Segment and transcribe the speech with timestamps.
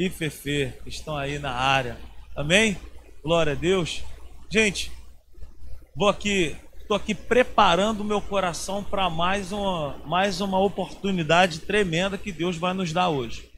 [0.00, 1.98] e Fefe que estão aí na área.
[2.34, 2.74] Amém?
[3.22, 4.02] Glória a Deus.
[4.48, 4.90] Gente,
[5.94, 12.16] vou aqui, estou aqui preparando o meu coração para mais uma, mais uma oportunidade tremenda
[12.16, 13.50] que Deus vai nos dar hoje.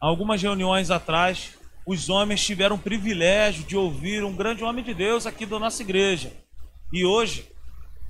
[0.00, 5.26] Algumas reuniões atrás, os homens tiveram o privilégio de ouvir um grande homem de Deus
[5.26, 6.32] aqui da nossa igreja.
[6.92, 7.48] E hoje,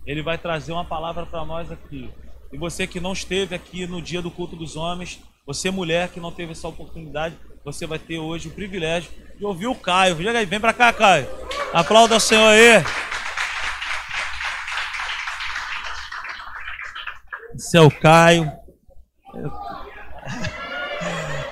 [0.06, 2.10] ele vai trazer uma palavra para nós aqui.
[2.52, 6.20] E você que não esteve aqui no dia do culto dos homens, você mulher que
[6.20, 7.34] não teve essa oportunidade,
[7.64, 10.16] você vai ter hoje o privilégio de ouvir o Caio.
[10.16, 11.28] Chega aí, vem para cá, Caio.
[11.72, 12.84] Aplauda o Senhor aí.
[17.54, 18.50] Esse é o Caio.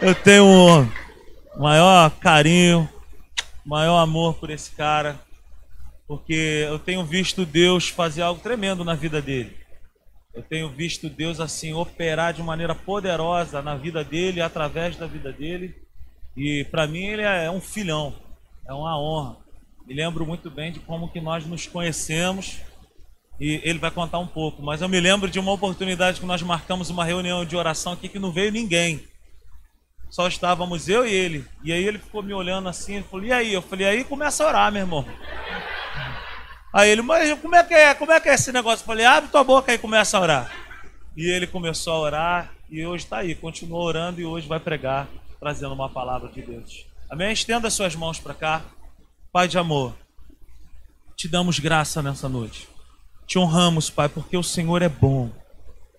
[0.01, 0.91] Eu, tenho um
[1.57, 2.89] maior carinho,
[3.65, 5.19] maior amor por esse cara,
[6.09, 9.57] porque eu tenho visto Deus fazer algo tremendo na vida dele.
[10.35, 15.33] Eu tenho visto Deus assim operar de maneira poderosa na vida dele, através da vida
[15.33, 15.75] dele.
[16.41, 18.15] E para mim ele é um filhão,
[18.67, 19.37] é uma honra.
[19.87, 22.57] Me lembro muito bem de como que nós nos conhecemos
[23.39, 24.63] e ele vai contar um pouco.
[24.63, 28.09] Mas eu me lembro de uma oportunidade que nós marcamos uma reunião de oração aqui
[28.09, 29.05] que não veio ninguém.
[30.09, 31.45] Só estávamos eu e ele.
[31.63, 33.53] E aí ele ficou me olhando assim, ele falou, e aí?
[33.53, 35.05] Eu falei, aí começa a orar, meu irmão.
[36.73, 37.93] Aí ele, mas como é que é?
[37.93, 38.83] Como é que é esse negócio?
[38.83, 40.53] Eu falei, abre tua boca e começa a orar.
[41.15, 45.07] E ele começou a orar e hoje está aí, continuou orando e hoje vai pregar
[45.41, 46.87] trazendo uma palavra de Deus.
[47.11, 47.33] Amém?
[47.33, 48.63] Estenda suas mãos para cá.
[49.33, 49.95] Pai de amor,
[51.17, 52.69] te damos graça nessa noite.
[53.27, 55.31] Te honramos, Pai, porque o Senhor é bom.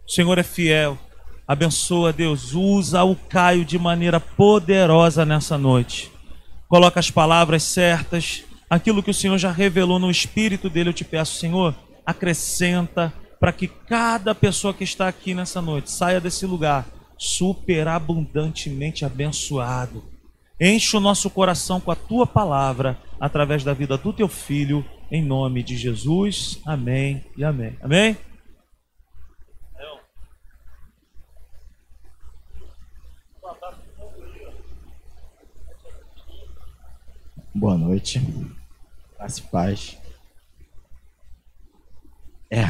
[0.08, 0.97] O Senhor é fiel.
[1.47, 2.53] Abençoa, Deus.
[2.53, 6.12] Usa o Caio de maneira poderosa nessa noite.
[6.67, 8.44] Coloca as palavras certas.
[8.69, 11.75] Aquilo que o Senhor já revelou no espírito dele, eu te peço, Senhor,
[12.06, 16.86] acrescenta para que cada pessoa que está aqui nessa noite saia desse lugar
[17.22, 20.03] superabundantemente abençoado.
[20.59, 25.23] Enche o nosso coração com a tua palavra através da vida do teu filho, em
[25.23, 26.59] nome de Jesus.
[26.66, 27.78] Amém e amém.
[27.80, 28.18] Amém?
[37.53, 38.19] Boa noite.
[39.16, 39.97] Paz e paz.
[42.50, 42.62] É.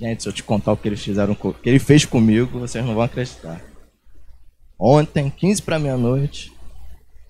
[0.00, 2.82] Gente, se eu te contar o que eles fizeram, o que ele fez comigo, vocês
[2.82, 3.60] não vão acreditar.
[4.78, 6.50] Ontem, 15 para meia-noite,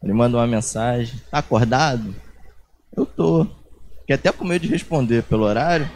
[0.00, 2.14] ele mandou uma mensagem: Tá acordado?
[2.96, 3.44] Eu tô.
[4.02, 5.90] Fiquei até com medo de responder pelo horário.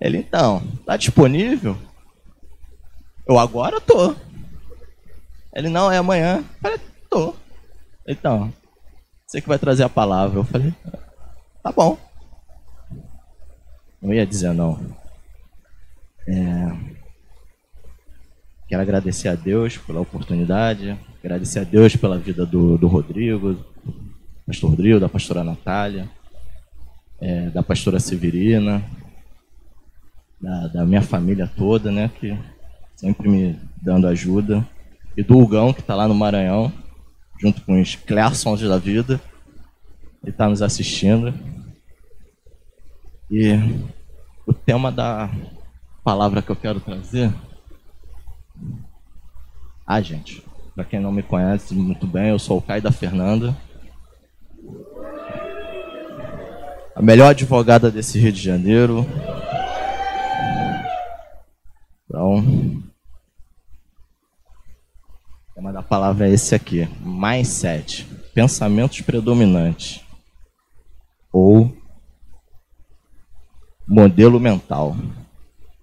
[0.00, 1.76] Ele, então, tá disponível?
[3.26, 4.14] Eu agora tô.
[5.52, 6.38] Ele, não, é amanhã.
[6.38, 7.34] Eu falei, tô.
[8.06, 8.52] Então,
[9.26, 10.38] você que vai trazer a palavra.
[10.38, 10.72] Eu falei,
[11.60, 11.98] tá bom.
[14.02, 14.80] Não ia dizer não.
[16.26, 16.92] É...
[18.68, 23.56] Quero agradecer a Deus pela oportunidade, agradecer a Deus pela vida do, do Rodrigo,
[24.46, 26.08] pastor Rodrigo, da pastora Natália,
[27.20, 28.82] é, da pastora Severina,
[30.40, 32.36] da, da, minha família toda, né, que
[32.96, 34.66] sempre me dando ajuda,
[35.16, 36.72] e do Hugão, que está lá no Maranhão,
[37.38, 39.20] junto com os Clearsons da vida,
[40.24, 41.34] e está nos assistindo.
[43.34, 43.54] E
[44.46, 45.30] o tema da
[46.04, 47.32] palavra que eu quero trazer.
[49.86, 50.44] Ah, gente,
[50.74, 53.56] para quem não me conhece muito bem, eu sou o Caio da Fernanda.
[56.94, 59.06] A melhor advogada desse Rio de Janeiro.
[62.04, 62.82] Então, o
[65.54, 68.04] tema da palavra é esse aqui: mindset,
[68.34, 70.04] pensamentos predominantes.
[71.32, 71.74] Ou
[73.92, 74.96] modelo mental.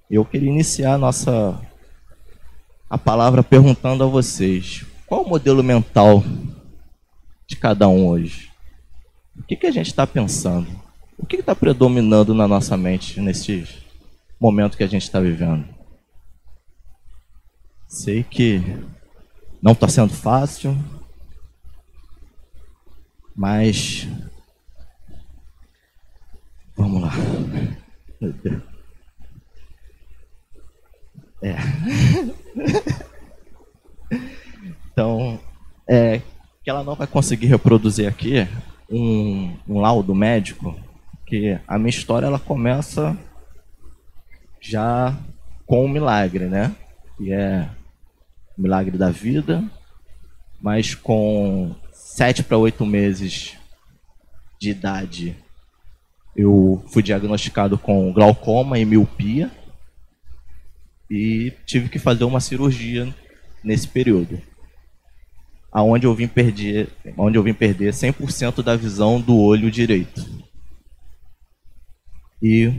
[0.09, 1.61] Eu queria iniciar a nossa
[2.89, 6.23] a palavra perguntando a vocês: qual o modelo mental
[7.45, 8.51] de cada um hoje?
[9.37, 10.67] O que, que a gente está pensando?
[11.19, 13.67] O que está predominando na nossa mente nesse
[14.39, 15.67] momento que a gente está vivendo?
[17.87, 18.59] Sei que
[19.61, 20.75] não está sendo fácil,
[23.35, 24.07] mas
[26.75, 27.11] vamos lá.
[31.41, 31.55] É.
[34.91, 35.39] então,
[35.87, 36.19] é,
[36.63, 38.47] que ela não vai conseguir reproduzir aqui
[38.89, 40.77] um, um laudo médico,
[41.25, 43.17] que a minha história ela começa
[44.59, 45.17] já
[45.65, 46.75] com um milagre, né?
[47.17, 47.69] Que é
[48.57, 49.63] o milagre da vida,
[50.61, 53.55] mas com sete para oito meses
[54.59, 55.37] de idade
[56.39, 59.51] eu fui diagnosticado com glaucoma e miopia.
[61.11, 63.13] e tive que fazer uma cirurgia
[63.63, 64.39] nesse período.
[65.71, 66.87] Aonde eu vim perder,
[67.17, 70.23] onde eu vim perder 100% da visão do olho direito.
[72.41, 72.71] E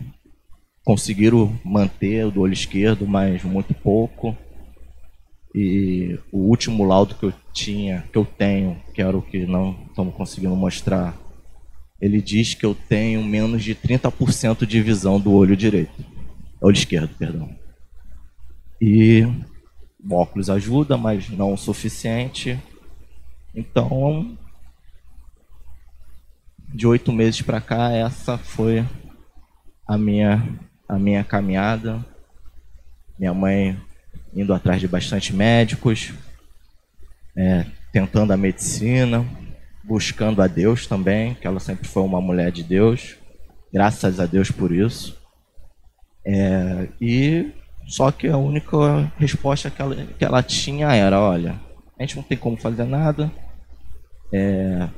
[0.85, 4.35] conseguiram manter o do olho esquerdo, mas muito pouco.
[5.55, 9.77] E o último laudo que eu tinha, que eu tenho, que era o que não
[9.89, 11.20] estamos conseguindo mostrar,
[12.01, 16.05] ele diz que eu tenho menos de 30% de visão do olho direito.
[16.61, 17.55] Olho esquerdo, perdão.
[18.81, 19.23] E
[20.03, 22.59] o óculos ajuda, mas não o suficiente.
[23.55, 24.37] Então,
[26.69, 28.85] de oito meses para cá, essa foi
[29.87, 30.59] a minha,
[30.89, 32.05] a minha caminhada.
[33.19, 33.79] Minha mãe
[34.35, 36.13] indo atrás de bastante médicos,
[37.37, 39.27] é, tentando a medicina,
[39.91, 43.17] buscando a Deus também, que ela sempre foi uma mulher de Deus,
[43.73, 45.21] graças a Deus por isso.
[46.25, 47.51] É, e
[47.89, 51.61] só que a única resposta que ela, que ela tinha era: olha,
[51.99, 53.33] a gente não tem como fazer nada,
[54.33, 54.89] é,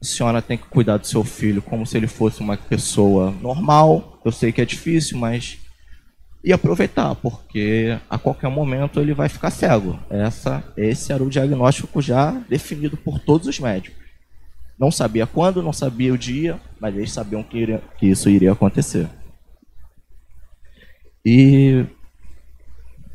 [0.00, 4.20] a senhora tem que cuidar do seu filho como se ele fosse uma pessoa normal.
[4.24, 5.58] Eu sei que é difícil, mas
[6.44, 9.98] e aproveitar, porque a qualquer momento ele vai ficar cego.
[10.08, 14.05] Essa, esse era o diagnóstico já definido por todos os médicos.
[14.78, 18.52] Não sabia quando, não sabia o dia, mas eles sabiam que, iria, que isso iria
[18.52, 19.08] acontecer.
[21.24, 21.86] E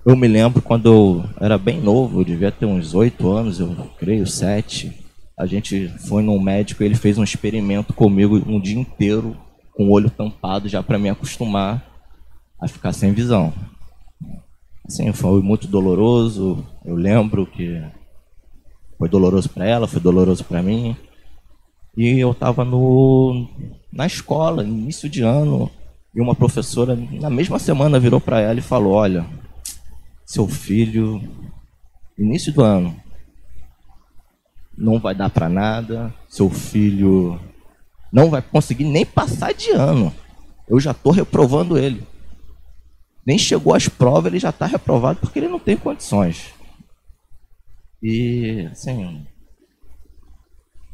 [0.06, 3.75] eu me lembro quando eu era bem novo, eu devia ter uns oito anos, eu
[4.00, 4.92] creio, sete.
[5.38, 9.38] A gente foi num médico ele fez um experimento comigo um dia inteiro,
[9.72, 11.86] com o olho tampado, já para me acostumar
[12.60, 13.54] a ficar sem visão.
[14.86, 16.66] Assim, foi muito doloroso.
[16.84, 17.81] Eu lembro que
[18.98, 20.96] foi doloroso para ela, foi doloroso para mim.
[21.96, 23.48] E eu estava no
[23.92, 25.70] na escola, início de ano,
[26.16, 29.26] e uma professora na mesma semana virou para ela e falou: "Olha,
[30.26, 31.22] seu filho
[32.18, 32.96] início do ano
[34.78, 37.40] não vai dar para nada, seu filho
[38.12, 40.14] não vai conseguir nem passar de ano.
[40.68, 42.06] Eu já estou reprovando ele.
[43.26, 46.54] Nem chegou às provas, ele já está reprovado porque ele não tem condições.
[48.02, 49.26] E, assim,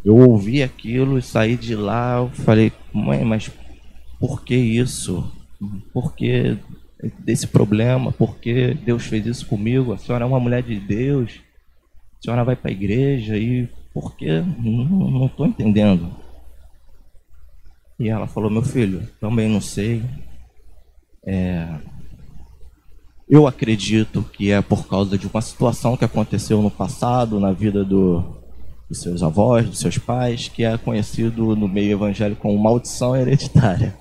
[0.04, 3.52] eu ouvi aquilo e saí de lá, eu falei, mãe, mas
[4.20, 5.32] por que isso?
[5.94, 6.58] Por que
[7.20, 8.12] desse problema?
[8.12, 9.94] Por que Deus fez isso comigo?
[9.94, 11.42] A senhora é uma mulher de Deus,
[12.20, 14.42] a senhora vai para a igreja e por que?
[14.60, 16.16] Não estou entendendo.
[18.00, 20.04] E ela falou, meu filho, também não sei.
[21.26, 21.68] É,
[23.28, 27.84] eu acredito que é por causa de uma situação que aconteceu no passado, na vida
[27.84, 28.38] do,
[28.89, 33.95] dos seus avós, dos seus pais, que é conhecido no meio evangélico como maldição hereditária.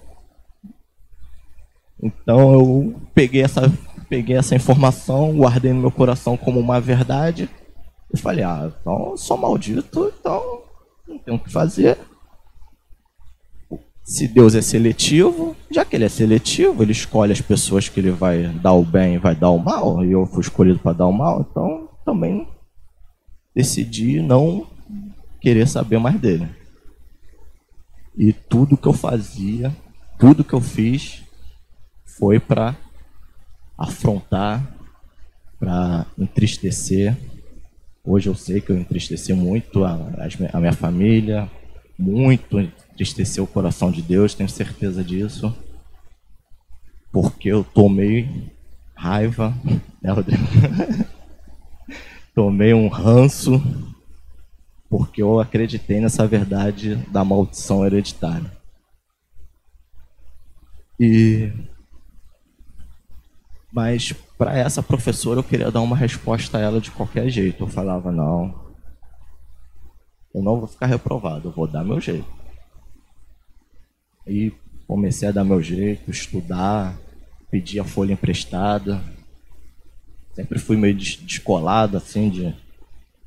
[2.02, 3.72] Então eu peguei essa,
[4.08, 7.48] peguei essa informação, guardei no meu coração como uma verdade
[8.12, 10.62] e falei: ah, então sou maldito, então
[11.08, 11.98] não tenho o que fazer
[14.06, 18.12] se Deus é seletivo, já que ele é seletivo, ele escolhe as pessoas que ele
[18.12, 21.06] vai dar o bem e vai dar o mal, e eu fui escolhido para dar
[21.06, 22.46] o mal, então também
[23.52, 24.64] decidi não
[25.46, 26.48] querer saber mais dele.
[28.18, 29.72] E tudo que eu fazia,
[30.18, 31.22] tudo que eu fiz,
[32.04, 32.74] foi para
[33.78, 34.60] afrontar,
[35.56, 37.16] para entristecer.
[38.04, 39.92] Hoje eu sei que eu entristeci muito a,
[40.52, 41.48] a minha família,
[41.96, 45.56] muito entristeceu o coração de Deus, tenho certeza disso.
[47.12, 48.50] Porque eu tomei
[48.96, 49.54] raiva,
[50.02, 50.42] né, Rodrigo?
[52.34, 53.62] tomei um ranço,
[54.88, 58.50] porque eu acreditei nessa verdade da maldição hereditária.
[60.98, 61.52] E
[63.72, 67.64] mas para essa professora eu queria dar uma resposta a ela de qualquer jeito.
[67.64, 68.54] Eu falava não,
[70.34, 72.28] eu não vou ficar reprovado, eu vou dar meu jeito.
[74.26, 74.52] E
[74.86, 76.96] comecei a dar meu jeito, estudar,
[77.50, 79.02] pedir a folha emprestada.
[80.34, 82.54] Sempre fui meio descolado, assim, de,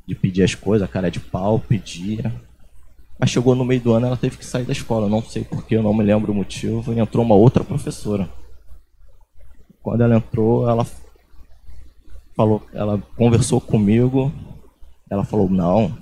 [0.10, 2.34] de pedir as coisas, a cara de pau, pedia.
[3.20, 5.76] Mas chegou no meio do ano, ela teve que sair da escola, não sei porquê,
[5.76, 8.28] eu não me lembro o motivo, e entrou uma outra professora.
[9.84, 10.84] Quando ela entrou, ela
[12.36, 14.34] falou, ela conversou comigo,
[15.12, 15.96] ela falou, não,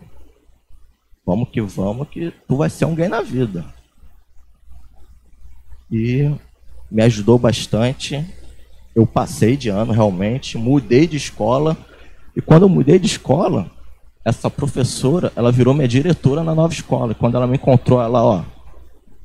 [1.25, 3.65] vamos que vamos, que tu vai ser ganho na vida
[5.91, 6.33] e
[6.89, 8.25] me ajudou bastante.
[8.95, 11.75] Eu passei de ano realmente, mudei de escola.
[12.33, 13.69] E quando eu mudei de escola,
[14.27, 17.15] essa professora, ela virou minha diretora na nova escola.
[17.15, 18.43] Quando ela me encontrou, ela, ó,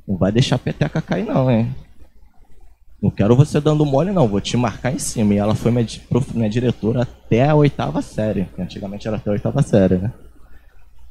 [0.06, 1.74] não vai deixar a peteca cair não, hein?
[3.02, 5.34] Não quero você dando mole, não, vou te marcar em cima.
[5.34, 5.84] E ela foi minha,
[6.34, 10.12] minha diretora até a oitava série, que antigamente era até a oitava série, né?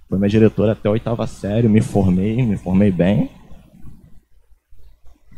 [0.08, 3.30] Foi minha diretora até a oitava série, me formei, me formei bem.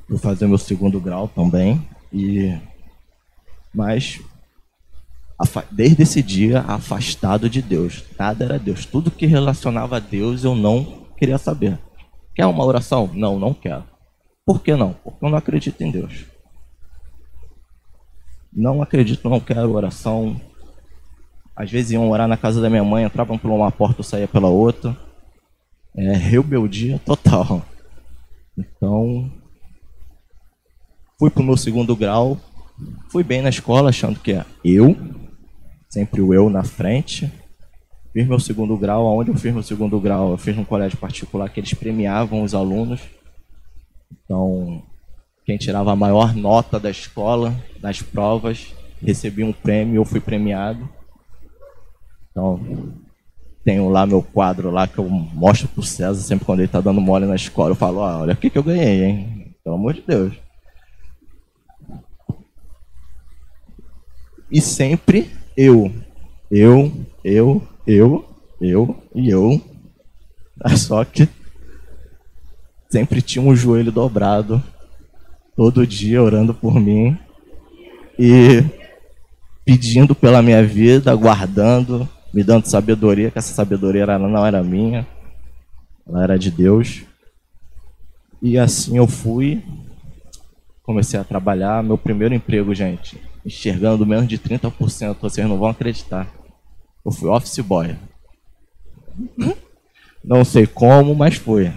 [0.08, 1.82] Fui fazer meu segundo grau também.
[2.14, 2.56] E
[3.74, 4.22] mas
[5.72, 8.04] desde esse dia afastado de Deus.
[8.18, 8.86] Nada era Deus.
[8.86, 11.80] Tudo que relacionava a Deus eu não queria saber.
[12.36, 13.10] Quer uma oração?
[13.13, 13.84] Não, não quero.
[14.46, 14.94] Por que não?
[14.94, 16.25] Porque eu não acredito em Deus.
[18.52, 20.40] Não acredito, não quero oração.
[21.56, 24.28] Às vezes iam orar na casa da minha mãe, entravam por uma porta e saía
[24.28, 24.96] pela outra.
[25.96, 27.62] É rebeldia total.
[28.58, 29.32] Então,
[31.20, 32.38] fui para o meu segundo grau,
[33.12, 34.96] fui bem na escola, achando que é eu,
[35.94, 37.32] sempre o eu na frente.
[38.12, 40.32] Fiz meu segundo grau, aonde eu fiz meu segundo grau?
[40.32, 43.00] Eu fiz num colégio particular que eles premiavam os alunos.
[44.12, 44.82] Então,
[45.46, 50.90] quem tirava a maior nota da escola, das provas, recebia um prêmio, eu fui premiado.
[52.32, 52.60] Então,
[53.64, 57.02] tenho lá meu quadro lá que eu mostro pro César sempre quando ele tá dando
[57.02, 57.70] mole na escola.
[57.70, 59.56] Eu falo, ah, olha o que, que eu ganhei, hein?
[59.64, 60.34] Pelo amor de Deus.
[64.52, 65.92] E sempre eu.
[66.52, 66.92] Eu,
[67.24, 68.26] eu, eu,
[68.62, 69.62] eu e eu.
[70.78, 71.28] Só que
[72.90, 74.62] sempre tinha um joelho dobrado
[75.56, 77.18] todo dia orando por mim
[78.18, 78.64] e
[79.66, 85.08] pedindo pela minha vida, aguardando, me dando sabedoria, que essa sabedoria não era minha,
[86.08, 87.04] ela era de Deus.
[88.42, 89.64] E assim eu fui,
[90.84, 96.28] comecei a trabalhar, meu primeiro emprego, gente, enxergando menos de 30%, vocês não vão acreditar.
[97.06, 97.96] Eu fui office boy.
[100.24, 101.72] Não sei como, mas fui.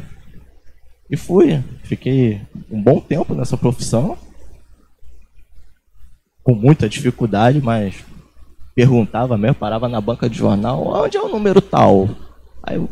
[1.10, 1.62] E fui.
[1.82, 4.16] Fiquei um bom tempo nessa profissão.
[6.42, 8.04] Com muita dificuldade, mas
[8.74, 12.10] perguntava mesmo, parava na banca de jornal, onde é o número tal?
[12.62, 12.88] Aí eu,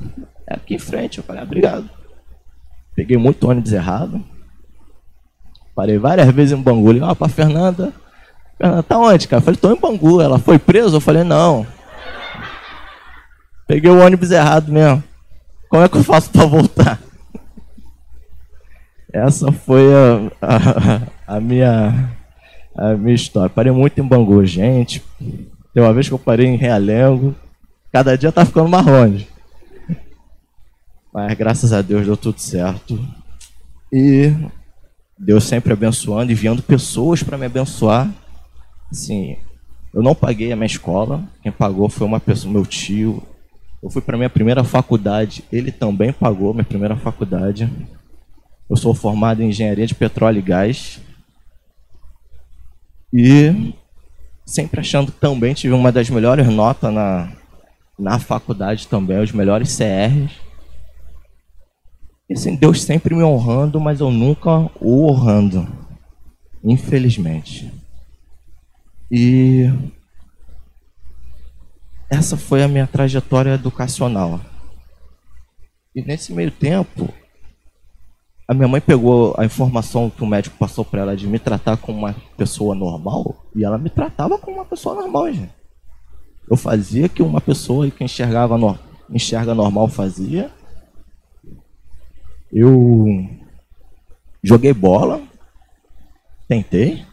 [0.48, 1.90] é aqui em frente, eu falei, ah, obrigado.
[2.96, 4.24] Peguei muito ônibus errado.
[5.74, 7.92] Parei várias vezes em Bangu, liguei ah, pra Fernanda.
[8.58, 9.40] Fernanda, tá onde, cara?
[9.40, 10.20] Eu falei, tô em Bangu.
[10.20, 10.96] Ela foi presa?
[10.96, 11.66] Eu falei, não.
[13.66, 15.02] Peguei o ônibus errado mesmo.
[15.68, 17.00] Como é que eu faço para voltar?
[19.12, 20.30] Essa foi a,
[21.26, 22.10] a, a, minha,
[22.76, 23.48] a minha história.
[23.48, 25.02] Parei muito em Bangu, gente.
[25.72, 27.34] Tem uma vez que eu parei em Realengo.
[27.92, 29.28] Cada dia tá ficando mais longe.
[31.12, 32.98] Mas graças a Deus deu tudo certo.
[33.92, 34.32] E
[35.16, 38.10] Deus sempre abençoando, enviando pessoas para me abençoar.
[38.90, 39.36] Assim,
[39.92, 41.22] eu não paguei a minha escola.
[41.42, 43.22] Quem pagou foi uma pessoa, meu tio.
[43.82, 45.44] Eu fui para minha primeira faculdade.
[45.52, 47.70] Ele também pagou minha primeira faculdade.
[48.68, 51.00] Eu sou formado em engenharia de petróleo e gás.
[53.12, 53.74] E
[54.44, 57.32] sempre achando também tive uma das melhores notas na,
[57.98, 60.32] na faculdade também, os melhores CRs.
[62.28, 65.68] E assim, Deus sempre me honrando, mas eu nunca o honrando.
[66.64, 67.70] Infelizmente.
[69.16, 69.72] E
[72.10, 74.40] essa foi a minha trajetória educacional.
[75.94, 77.08] E nesse meio tempo,
[78.48, 81.76] a minha mãe pegou a informação que o médico passou para ela de me tratar
[81.76, 85.54] como uma pessoa normal e ela me tratava como uma pessoa normal, gente.
[86.50, 88.76] Eu fazia que uma pessoa que enxergava no,
[89.08, 90.50] enxerga normal fazia.
[92.52, 93.30] Eu
[94.42, 95.22] joguei bola,
[96.48, 97.06] tentei,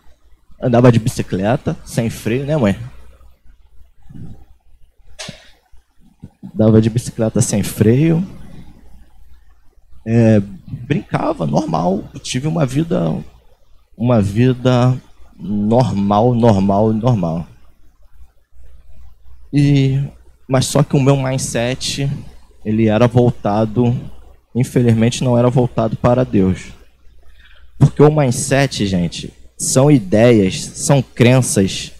[0.62, 2.78] andava de bicicleta sem freio, né, mãe?
[6.54, 8.26] Andava de bicicleta sem freio.
[10.06, 12.04] É, brincava, normal.
[12.22, 13.16] Tive uma vida,
[13.98, 15.00] uma vida
[15.40, 17.48] normal, normal, normal.
[19.54, 20.04] E,
[20.48, 22.10] mas só que o meu mindset,
[22.64, 23.96] ele era voltado,
[24.56, 26.72] infelizmente não era voltado para Deus.
[27.78, 31.92] Porque o mindset, gente, são ideias, são crenças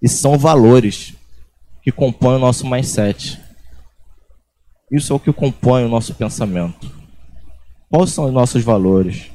[0.00, 1.12] e são valores
[1.82, 3.38] que compõem o nosso mindset.
[4.90, 6.90] Isso é o que compõe o nosso pensamento.
[7.90, 9.30] Quais são os nossos valores?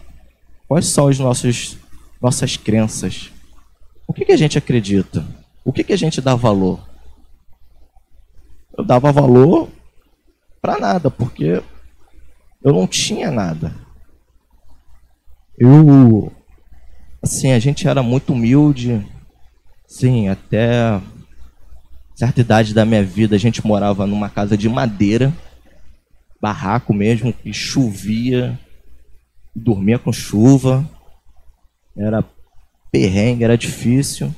[0.68, 1.78] Quais são as nossos,
[2.20, 3.32] nossas crenças?
[4.08, 5.24] O que, que a gente acredita?
[5.64, 6.80] O que, que a gente dá valor?
[8.76, 9.70] Eu dava valor
[10.60, 11.62] para nada, porque
[12.64, 13.72] eu não tinha nada.
[15.60, 16.32] Eu,
[17.28, 19.06] assim, a gente era muito humilde,
[19.88, 21.00] sim, até
[22.16, 25.32] certa idade da minha vida a gente morava numa casa de madeira
[26.42, 28.60] barraco mesmo, que chovia,
[29.56, 30.88] dormia com chuva.
[31.96, 32.24] Era
[32.92, 34.34] perrengue, era difícil.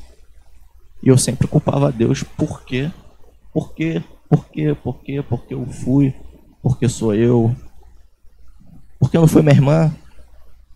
[1.03, 2.91] E eu sempre culpava Deus por quê?
[3.53, 4.03] Por quê?
[4.29, 4.75] Por quê?
[4.75, 5.21] Por quê?
[5.21, 6.13] Porque eu fui?
[6.61, 7.55] Porque sou eu?
[8.99, 9.93] Porque não foi minha irmã?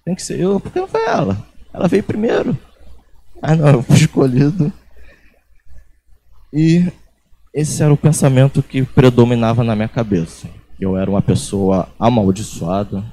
[0.06, 0.60] Tem que ser eu?
[0.60, 1.46] Porque não foi ela?
[1.74, 2.58] Ela veio primeiro.
[3.42, 4.72] Ah não, eu fui escolhido.
[6.54, 6.92] E
[7.54, 10.48] esse era o pensamento que predominava na minha cabeça.
[10.80, 13.04] Eu era uma pessoa amaldiçoada,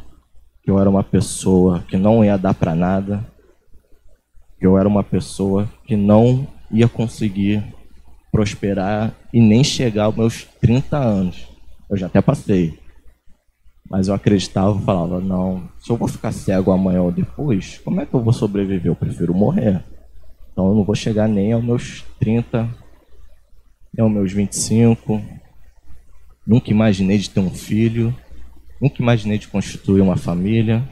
[0.62, 3.26] que eu era uma pessoa que não ia dar para nada,
[4.58, 7.62] que eu era uma pessoa que não ia conseguir
[8.32, 11.48] prosperar e nem chegar aos meus 30 anos.
[11.90, 12.79] Eu já até passei.
[13.90, 18.06] Mas eu acreditava falava, não, se eu vou ficar cego amanhã ou depois, como é
[18.06, 18.86] que eu vou sobreviver?
[18.86, 19.82] Eu prefiro morrer.
[20.52, 22.68] Então eu não vou chegar nem aos meus 30,
[23.92, 25.20] nem aos meus 25.
[26.46, 28.14] Nunca imaginei de ter um filho.
[28.80, 30.88] Nunca imaginei de constituir uma família.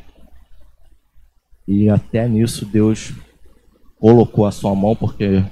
[1.69, 3.13] E até nisso Deus
[4.01, 5.45] colocou a sua mão, porque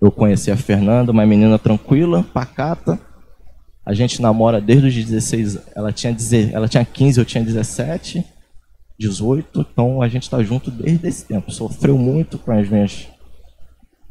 [0.00, 3.00] eu conheci a Fernanda, uma menina tranquila, pacata.
[3.84, 6.14] A gente namora desde os 16, ela tinha,
[6.52, 8.24] ela tinha 15, eu tinha 17,
[8.98, 11.50] 18, então a gente está junto desde esse tempo.
[11.50, 13.08] Sofreu muito com as minhas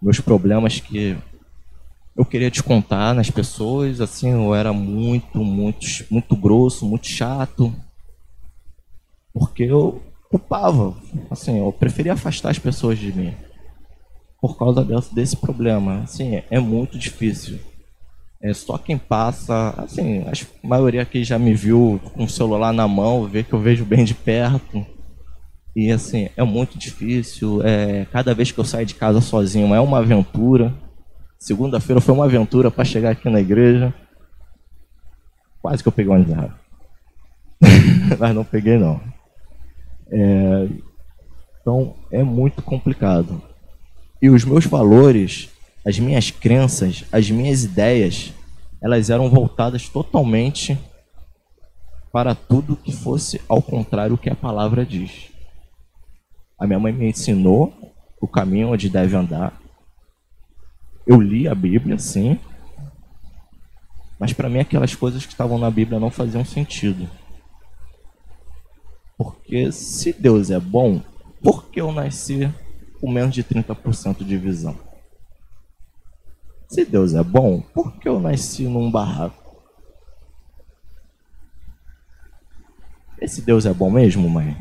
[0.01, 1.17] meus problemas que
[2.17, 7.73] eu queria te contar nas pessoas, assim, eu era muito, muito, muito grosso, muito chato,
[9.33, 10.95] porque eu culpava,
[11.29, 13.33] assim, eu preferia afastar as pessoas de mim
[14.41, 16.01] por causa desse problema.
[16.03, 17.59] Assim, é muito difícil.
[18.41, 22.88] É só quem passa, assim, a maioria aqui já me viu com o celular na
[22.88, 24.86] mão, vê que eu vejo bem de perto.
[25.75, 27.62] E assim, é muito difícil.
[27.63, 30.74] É, cada vez que eu saio de casa sozinho é uma aventura.
[31.38, 33.93] Segunda-feira foi uma aventura para chegar aqui na igreja.
[35.62, 36.55] Quase que eu peguei um errado.
[38.17, 39.01] Mas não peguei não.
[40.12, 40.67] É,
[41.62, 43.41] então é muito complicado.
[44.22, 45.50] E os meus valores,
[45.86, 48.33] as minhas crenças, as minhas ideias,
[48.81, 50.77] elas eram voltadas totalmente
[52.12, 55.30] para tudo que fosse ao contrário do que a palavra diz.
[56.58, 57.73] A minha mãe me ensinou
[58.21, 59.60] o caminho onde deve andar.
[61.08, 62.39] Eu li a Bíblia, sim.
[64.19, 67.10] Mas para mim aquelas coisas que estavam na Bíblia não faziam sentido.
[69.17, 71.01] Porque se Deus é bom,
[71.41, 72.51] por que eu nasci
[72.99, 74.88] com menos de 30% de visão?
[76.69, 79.60] Se Deus é bom, por que eu nasci num barraco?
[83.19, 84.55] Esse Deus é bom mesmo, mãe?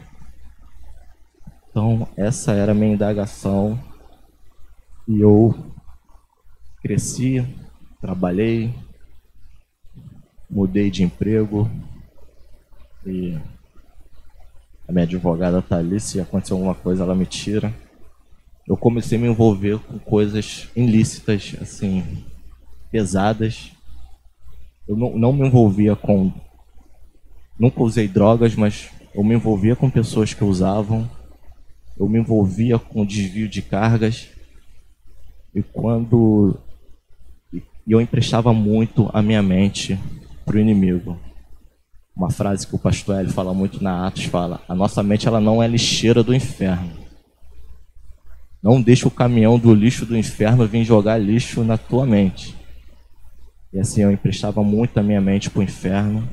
[1.69, 3.79] Então, essa era a minha indagação.
[5.07, 5.55] E eu
[6.83, 7.47] cresci,
[8.01, 8.75] trabalhei,
[10.49, 11.71] mudei de emprego.
[13.05, 13.39] E
[14.89, 17.71] a minha advogada está ali, se acontecer alguma coisa, ela me tira.
[18.69, 22.05] Eu comecei a me envolver com coisas ilícitas, assim,
[22.91, 23.73] pesadas.
[24.87, 26.33] Eu não, não me envolvia com.
[27.59, 31.09] Nunca usei drogas, mas eu me envolvia com pessoas que usavam
[31.99, 34.29] eu me envolvia com desvio de cargas
[35.55, 36.57] e quando
[37.53, 39.99] e eu emprestava muito a minha mente
[40.45, 41.19] para o inimigo.
[42.15, 45.41] Uma frase que o pastor Hélio fala muito na Atos fala: a nossa mente ela
[45.41, 47.08] não é lixeira do inferno.
[48.63, 52.57] Não deixa o caminhão do lixo do inferno vir jogar lixo na tua mente.
[53.73, 56.29] E assim eu emprestava muito a minha mente para o inferno.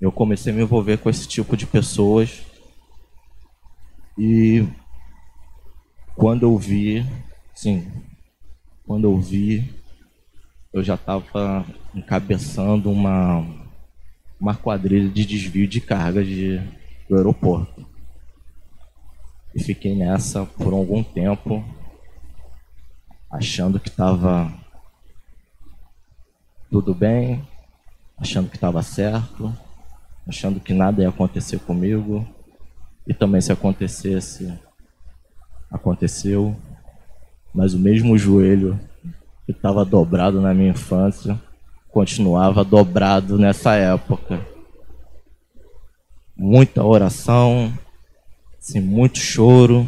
[0.00, 2.42] Eu comecei a me envolver com esse tipo de pessoas
[4.16, 4.64] e
[6.14, 7.04] quando eu vi,
[7.54, 7.86] sim,
[8.86, 9.74] quando eu vi,
[10.72, 11.64] eu já estava
[11.94, 13.44] encabeçando uma,
[14.40, 16.60] uma quadrilha de desvio de carga de,
[17.08, 17.86] do aeroporto.
[19.54, 21.64] E fiquei nessa por algum tempo,
[23.30, 24.52] achando que estava
[26.70, 27.46] tudo bem,
[28.18, 29.56] achando que estava certo,
[30.26, 32.26] achando que nada ia acontecer comigo.
[33.06, 34.52] E também se acontecesse,
[35.70, 36.56] aconteceu,
[37.54, 38.80] mas o mesmo joelho
[39.46, 41.40] que estava dobrado na minha infância
[41.90, 44.44] continuava dobrado nessa época.
[46.36, 47.72] Muita oração,
[48.64, 49.86] assim, muito choro.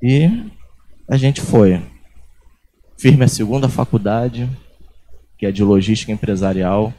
[0.00, 0.30] E
[1.10, 1.82] a gente foi.
[2.96, 4.48] Fiz minha segunda faculdade,
[5.36, 6.94] que é de logística empresarial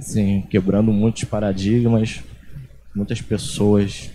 [0.00, 2.22] assim, quebrando muitos paradigmas,
[2.94, 4.10] muitas pessoas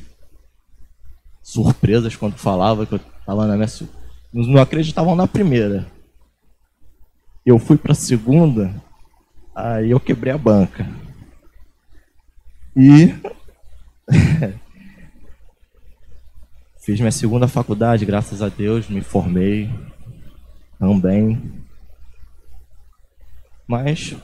[1.42, 3.68] surpresas quando falava que eu estava na minha
[4.34, 5.88] não acreditavam na primeira.
[7.46, 8.74] Eu fui para a segunda,
[9.56, 10.90] aí eu quebrei a banca.
[12.76, 13.16] E
[16.86, 19.68] Fiz minha segunda faculdade, graças a Deus, me formei
[20.78, 21.66] também.
[23.68, 24.16] Mas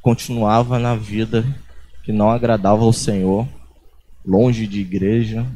[0.00, 1.44] continuava na vida
[2.04, 3.46] que não agradava ao Senhor,
[4.24, 5.46] longe de igreja,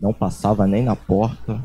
[0.00, 1.62] não passava nem na porta.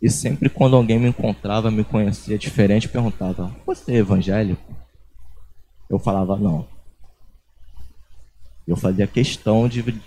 [0.00, 4.72] E sempre quando alguém me encontrava, me conhecia diferente, perguntava: Você é evangélico?
[5.90, 6.64] Eu falava: Não.
[8.68, 10.00] Eu fazia questão de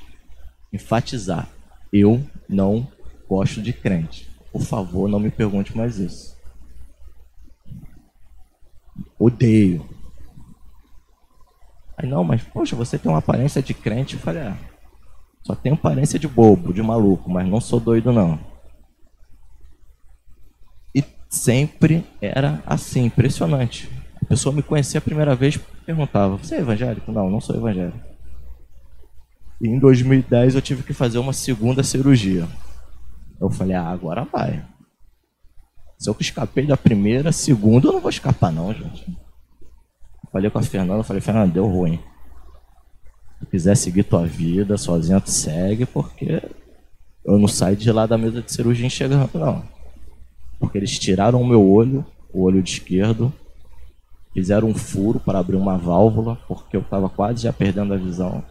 [0.71, 1.49] enfatizar:
[1.97, 2.85] Eu não
[3.25, 4.29] gosto de crente.
[4.51, 6.35] Por favor, não me pergunte mais isso.
[9.17, 9.87] Odeio.
[11.97, 14.15] Aí não, mas poxa, você tem uma aparência de crente.
[14.15, 14.57] Eu falei, ah,
[15.41, 18.37] só tenho aparência de bobo, de maluco, mas não sou doido não.
[20.93, 23.89] E sempre era assim, impressionante.
[24.21, 27.09] A pessoa me conhecia a primeira vez perguntava, você é evangélico?
[27.09, 28.14] Não, não sou evangélico.
[29.61, 32.47] E em 2010 eu tive que fazer uma segunda cirurgia.
[33.39, 34.65] Eu falei, ah, agora vai.
[35.97, 39.05] Se eu escapei da primeira, segunda eu não vou escapar não, gente.
[40.31, 41.99] Falei com a Fernanda, falei, Fernanda, deu ruim.
[43.39, 46.41] Se quiser seguir tua vida sozinha, tu segue, porque
[47.23, 49.63] eu não saio de lá da mesa de cirurgia enxergando, não.
[50.59, 53.31] Porque eles tiraram o meu olho, o olho de esquerdo,
[54.33, 58.43] fizeram um furo para abrir uma válvula, porque eu estava quase já perdendo a visão.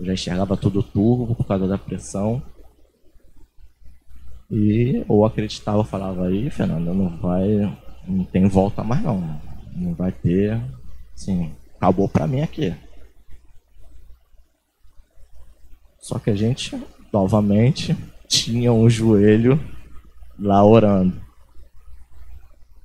[0.00, 2.42] Eu já enxergava tudo turvo por causa da pressão.
[4.50, 9.38] E ou acreditava, falava aí, Fernanda, não vai, não tem volta mais não.
[9.76, 10.58] Não vai ter,
[11.14, 12.74] sim, acabou para mim aqui.
[16.00, 16.82] Só que a gente,
[17.12, 17.94] novamente,
[18.26, 19.60] tinha um joelho
[20.38, 21.20] lá orando.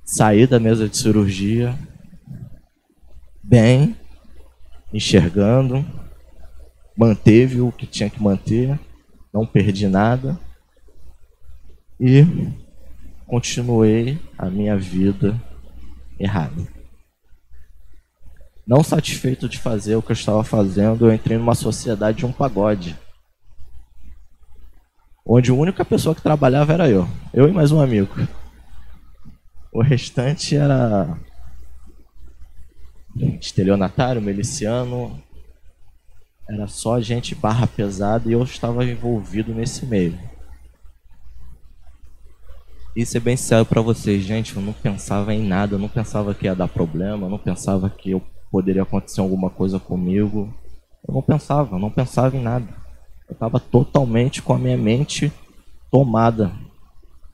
[0.04, 1.74] Saí da mesa de cirurgia,
[3.42, 3.96] bem,
[4.94, 5.84] enxergando,
[6.98, 8.80] manteve o que tinha que manter,
[9.34, 10.40] não perdi nada
[12.00, 12.26] e
[13.28, 15.40] continuei a minha vida
[16.20, 16.68] errada.
[18.66, 22.32] Não satisfeito de fazer o que eu estava fazendo, eu entrei numa sociedade de um
[22.32, 22.98] pagode.
[25.26, 27.08] Onde a única pessoa que trabalhava era eu.
[27.34, 28.16] Eu e mais um amigo.
[29.72, 31.20] O restante era
[33.40, 35.22] estelionatário, miliciano.
[36.48, 40.18] Era só gente barra pesada e eu estava envolvido nesse meio.
[42.96, 46.34] E ser bem sério para vocês, gente, eu não pensava em nada, eu não pensava
[46.34, 50.54] que ia dar problema, eu não pensava que eu poderia acontecer alguma coisa comigo.
[51.06, 52.68] Eu não pensava, eu não pensava em nada.
[53.28, 55.30] Eu estava totalmente com a minha mente
[55.92, 56.54] tomada,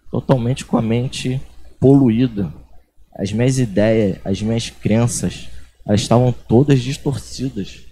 [0.10, 1.40] totalmente com a mente
[1.80, 2.52] poluída.
[3.16, 5.48] As minhas ideias, as minhas crenças,
[5.86, 7.91] elas estavam todas distorcidas.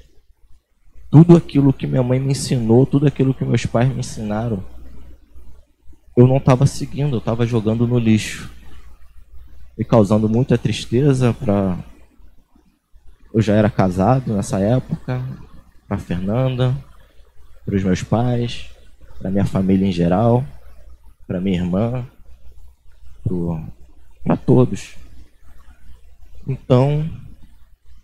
[1.11, 4.63] Tudo aquilo que minha mãe me ensinou, tudo aquilo que meus pais me ensinaram,
[6.15, 8.51] eu não estava seguindo, eu estava jogando no lixo.
[9.77, 11.77] E causando muita tristeza para.
[13.33, 15.23] Eu já era casado nessa época,
[15.87, 16.75] para Fernanda,
[17.65, 18.69] para os meus pais,
[19.17, 20.43] para minha família em geral,
[21.25, 22.05] para minha irmã,
[24.23, 24.95] para todos.
[26.47, 27.09] Então,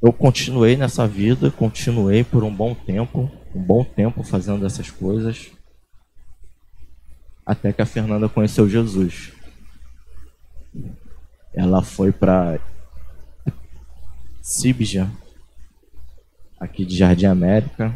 [0.05, 5.49] eu continuei nessa vida, continuei por um bom tempo, um bom tempo fazendo essas coisas,
[7.43, 9.31] até que a Fernanda conheceu Jesus.
[11.55, 12.59] Ela foi para
[14.43, 15.09] Sibja,
[16.59, 17.91] aqui de Jardim América.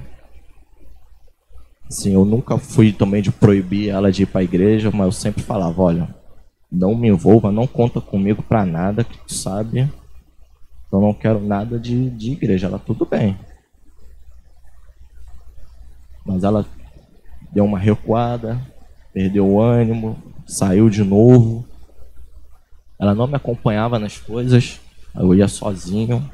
[1.88, 5.12] Assim, eu nunca fui também de proibir ela de ir para a igreja, mas eu
[5.12, 6.16] sempre falava, olha,
[6.72, 9.88] não me envolva, não conta comigo para nada, que tu sabe.
[10.92, 12.68] Eu não quero nada de, de igreja.
[12.68, 13.38] Ela, tudo bem.
[16.26, 16.66] Mas ela
[17.52, 18.60] deu uma recuada,
[19.14, 21.66] perdeu o ânimo, saiu de novo.
[23.00, 24.80] Ela não me acompanhava nas coisas,
[25.16, 26.30] eu ia sozinho.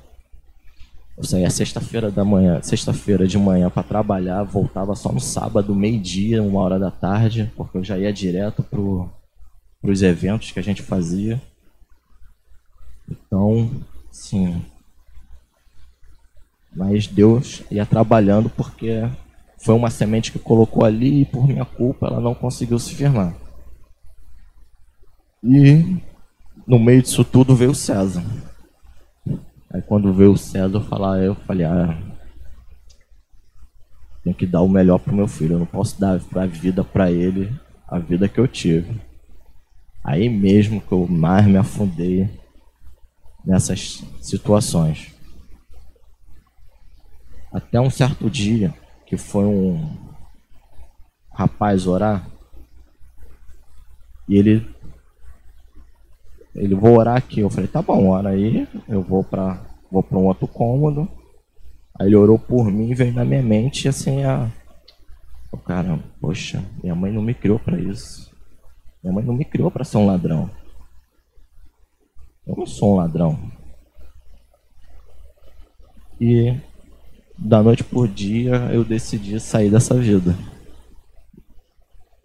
[1.17, 6.43] Eu saía sexta-feira da manhã, sexta-feira de manhã para trabalhar, voltava só no sábado, meio-dia,
[6.43, 9.09] uma hora da tarde, porque eu já ia direto pro
[9.81, 11.41] os eventos que a gente fazia.
[13.09, 13.69] Então,
[14.15, 14.61] sim.
[16.73, 19.09] Mas Deus ia trabalhando porque
[19.57, 23.33] foi uma semente que colocou ali e por minha culpa ela não conseguiu se firmar.
[25.43, 26.01] E
[26.65, 28.23] no meio disso tudo veio o César.
[29.71, 31.97] Aí quando veio o César falar, eu falei, ah,
[34.23, 37.11] tenho que dar o melhor pro meu filho, eu não posso dar a vida para
[37.11, 37.53] ele,
[37.87, 38.99] a vida que eu tive.
[40.03, 42.29] Aí mesmo que eu mais me afundei
[43.45, 45.13] nessas situações.
[47.51, 48.73] Até um certo dia
[49.05, 49.97] que foi um.
[51.31, 52.27] rapaz orar.
[54.27, 54.67] E ele
[56.53, 57.41] ele vou orar aqui.
[57.41, 58.67] Eu falei, tá bom, ora aí.
[58.87, 61.07] Eu vou para vou para um outro cômodo.
[61.99, 64.49] Aí ele orou por mim veio na minha mente assim a
[65.55, 68.29] oh, caramba, poxa, minha mãe não me criou para isso.
[69.01, 70.49] Minha mãe não me criou para ser um ladrão.
[72.47, 73.39] Eu não sou um ladrão.
[76.19, 76.55] E
[77.37, 80.35] da noite por dia eu decidi sair dessa vida.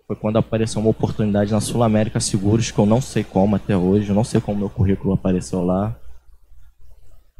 [0.06, 3.76] Foi quando apareceu uma oportunidade na Sul América Seguros, que eu não sei como até
[3.76, 5.96] hoje, eu não sei como meu currículo apareceu lá.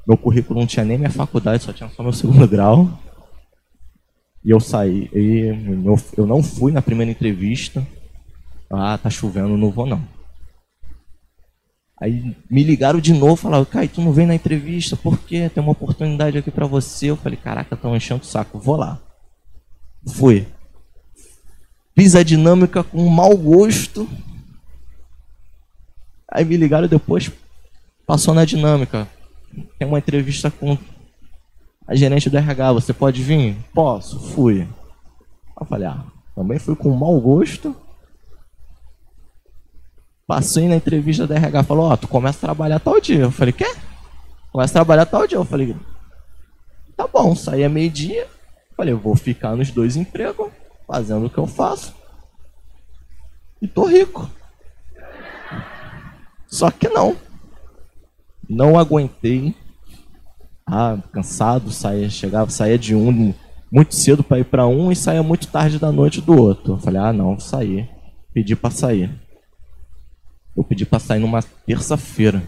[0.07, 2.89] Meu currículo não tinha nem minha faculdade, só tinha só meu segundo grau.
[4.45, 5.11] E eu saí.
[5.13, 5.49] E
[6.17, 7.87] eu não fui na primeira entrevista.
[8.71, 10.20] Ah, tá chovendo, não vou não.
[12.01, 15.51] Aí me ligaram de novo, falaram, Kai, tu não vem na entrevista, por quê?
[15.51, 17.11] Tem uma oportunidade aqui para você.
[17.11, 18.99] Eu falei, caraca, estão enchendo o saco, vou lá.
[20.09, 20.47] Fui.
[21.95, 24.09] Fiz a dinâmica com mau gosto.
[26.33, 27.31] Aí me ligaram depois,
[28.07, 29.07] passou na dinâmica.
[29.79, 30.79] Tem uma entrevista com
[31.87, 33.57] a gerente do RH, você pode vir?
[33.75, 34.67] Posso, fui.
[35.61, 36.03] Eu falei, ah,
[36.35, 37.77] também fui com mau gosto.
[40.31, 43.23] Passei na entrevista da RH, falou, ó, oh, tu começa a trabalhar tal dia.
[43.23, 43.67] Eu falei, quê?
[44.53, 45.37] Começa a trabalhar tal dia.
[45.37, 45.75] Eu falei,
[46.97, 48.29] tá bom, saí a meio-dia.
[48.77, 50.49] Falei, eu vou ficar nos dois empregos
[50.87, 51.93] fazendo o que eu faço.
[53.61, 54.31] E tô rico.
[56.47, 57.17] Só que não.
[58.49, 59.53] Não aguentei.
[60.65, 63.35] Ah, cansado, saía, chegava, saía de um
[63.69, 66.75] muito cedo para ir para um e saía muito tarde da noite do outro.
[66.75, 67.91] Eu falei: "Ah, não, sair".
[68.33, 69.29] Pedi para sair.
[70.61, 72.43] Eu pedi para sair numa terça-feira.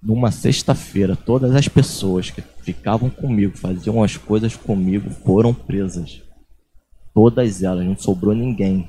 [0.00, 6.22] Numa sexta-feira, todas as pessoas que ficavam comigo, faziam as coisas comigo, foram presas.
[7.12, 8.88] Todas elas, não sobrou ninguém.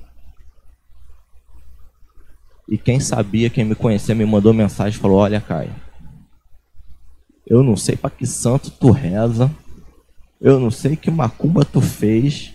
[2.69, 5.73] E quem sabia, quem me conhecia, me mandou mensagem falou: Olha, Caio,
[7.43, 9.49] eu não sei para que santo tu reza,
[10.39, 12.53] eu não sei que macumba tu fez,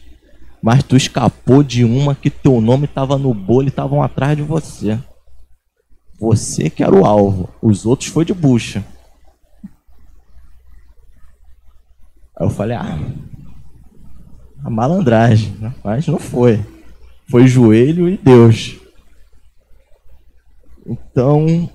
[0.62, 4.44] mas tu escapou de uma que teu nome estava no bolo e estavam atrás de
[4.44, 4.96] você.
[6.22, 8.84] Você que era o alvo, os outros foi de bucha.
[12.36, 12.96] Aí eu falei, ah,
[14.64, 15.74] a malandragem, né?
[15.82, 16.64] mas não foi.
[17.28, 18.78] Foi joelho e Deus.
[20.86, 21.68] Então,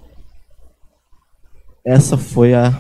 [1.86, 2.80] essa foi a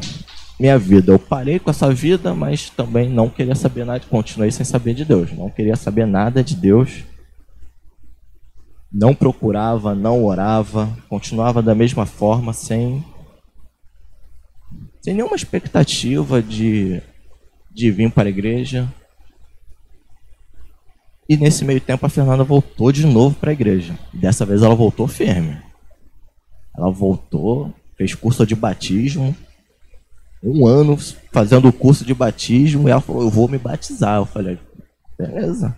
[0.58, 1.12] minha vida.
[1.12, 5.03] Eu parei com essa vida, mas também não queria saber nada, continuei sem saber de
[5.03, 5.34] Deus.
[5.34, 7.03] Não queria saber nada de Deus.
[8.91, 13.04] Não procurava, não orava, continuava da mesma forma, sem,
[15.02, 17.02] sem nenhuma expectativa de,
[17.71, 18.91] de vir para a igreja,
[21.30, 23.97] e nesse meio tempo a Fernanda voltou de novo para a igreja.
[24.13, 25.62] Dessa vez ela voltou firme.
[26.76, 29.36] Ela voltou, fez curso de batismo.
[30.41, 30.97] Um ano
[31.32, 34.17] fazendo o curso de batismo e ela falou: Eu vou me batizar.
[34.17, 34.58] Eu falei:
[35.17, 35.78] Beleza,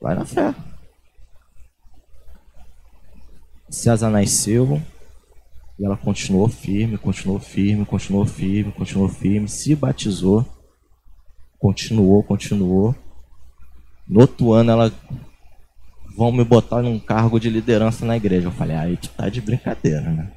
[0.00, 0.54] vai na fé.
[3.70, 4.80] César nasceu
[5.78, 10.44] e ela continuou firme, continuou firme, continuou firme, continuou firme, se batizou,
[11.58, 12.94] continuou, continuou.
[14.08, 14.92] No outro ano ela
[16.16, 18.48] vão me botar num cargo de liderança na igreja.
[18.48, 20.32] Eu falei, aí tu tá de brincadeira, né?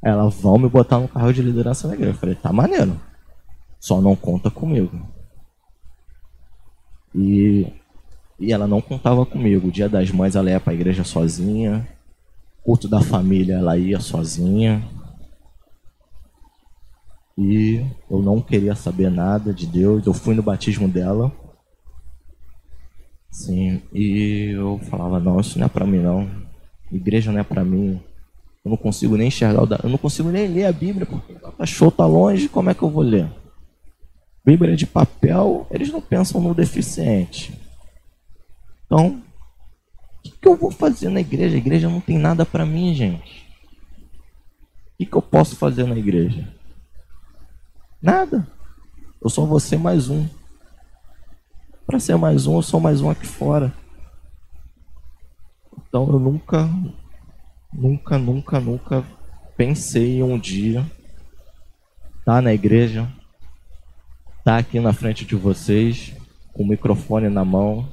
[0.00, 2.12] Ela vão me botar num cargo de liderança na igreja.
[2.12, 3.00] Eu falei, tá maneiro.
[3.80, 4.96] Só não conta comigo.
[7.12, 7.66] E,
[8.38, 9.68] e ela não contava comigo.
[9.68, 11.86] O dia das mães ela ia pra igreja sozinha.
[12.62, 14.82] Culto da família ela ia sozinha.
[17.38, 20.06] E eu não queria saber nada de Deus.
[20.06, 21.32] Eu fui no batismo dela.
[23.30, 26.26] Sim, e eu falava, não, isso não é para mim não.
[26.90, 28.00] Igreja não é para mim.
[28.64, 31.90] Eu não consigo nem enxergar eu não consigo nem ler a Bíblia porque o show
[31.90, 33.30] tá longe, como é que eu vou ler?
[34.44, 37.65] Bíblia de papel, eles não pensam no deficiente.
[38.86, 39.22] Então,
[40.18, 41.56] o que, que eu vou fazer na igreja?
[41.56, 43.46] A igreja não tem nada para mim, gente.
[44.94, 46.48] O que, que eu posso fazer na igreja?
[48.00, 48.46] Nada.
[49.22, 50.26] Eu vou ser mais um.
[51.84, 53.72] Para ser mais um, eu sou mais um aqui fora.
[55.88, 56.68] Então eu nunca,
[57.72, 59.04] nunca, nunca, nunca
[59.56, 60.80] pensei em um dia
[62.18, 63.08] estar tá na igreja,
[64.38, 66.12] estar tá aqui na frente de vocês,
[66.52, 67.88] com o microfone na mão,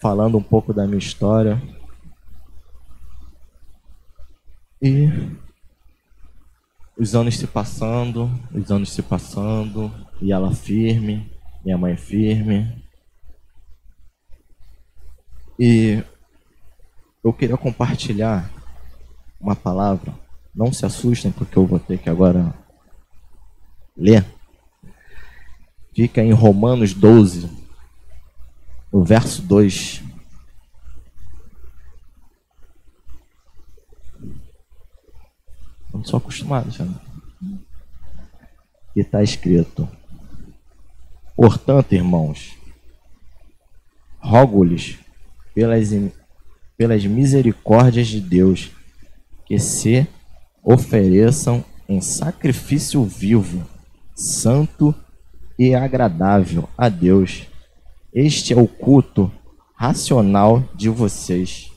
[0.00, 1.60] falando um pouco da minha história.
[4.82, 5.08] E
[6.98, 11.30] os anos se passando, os anos se passando, e ela firme,
[11.62, 12.82] minha mãe firme.
[15.58, 16.02] E
[17.22, 18.50] eu queria compartilhar
[19.38, 20.14] uma palavra.
[20.54, 22.54] Não se assustem, porque eu vou ter que agora
[23.94, 24.24] ler.
[25.94, 27.59] Fica em Romanos 12,
[28.92, 30.02] no verso 2.
[35.92, 36.86] Não sou acostumado, já.
[38.96, 39.88] E está escrito:
[41.36, 42.56] Portanto, irmãos,
[44.18, 44.98] rogo-lhes
[45.54, 45.90] pelas,
[46.76, 48.70] pelas misericórdias de Deus
[49.46, 50.06] que se
[50.62, 53.66] ofereçam em sacrifício vivo,
[54.14, 54.94] santo
[55.58, 57.49] e agradável a Deus.
[58.12, 59.30] Este é o culto
[59.76, 61.70] racional de vocês.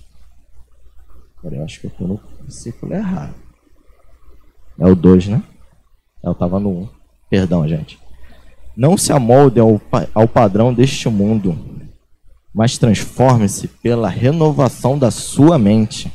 [1.43, 3.35] Eu acho que eu estou no versículo errado.
[4.79, 5.43] É o 2, né?
[6.23, 6.81] Eu estava no 1.
[6.81, 6.89] Um.
[7.29, 7.99] Perdão, gente.
[8.75, 9.79] Não se amoldem ao,
[10.15, 11.55] ao padrão deste mundo,
[12.51, 16.11] mas transforme-se pela renovação da sua mente,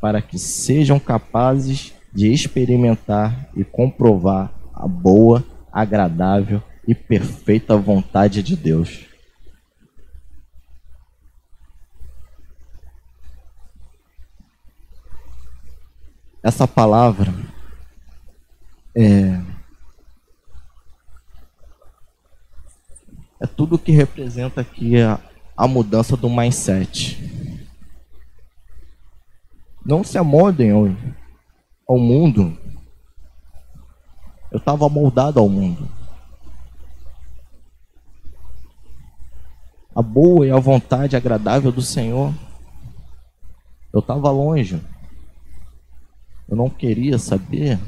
[0.00, 8.56] para que sejam capazes de experimentar e comprovar a boa, agradável e perfeita vontade de
[8.56, 9.15] Deus.
[16.46, 17.34] Essa palavra
[18.94, 19.42] é,
[23.40, 25.18] é tudo que representa aqui a,
[25.56, 27.18] a mudança do mindset.
[29.84, 30.84] Não se amoldem ao,
[31.88, 32.56] ao mundo.
[34.52, 35.90] Eu estava moldado ao mundo.
[39.92, 42.32] A boa e a vontade agradável do Senhor.
[43.92, 44.80] Eu estava longe.
[46.48, 47.78] Eu não queria saber.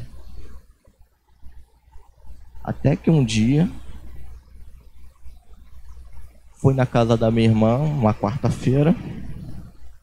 [2.63, 3.71] Até que um dia
[6.61, 8.95] fui na casa da minha irmã, uma quarta-feira,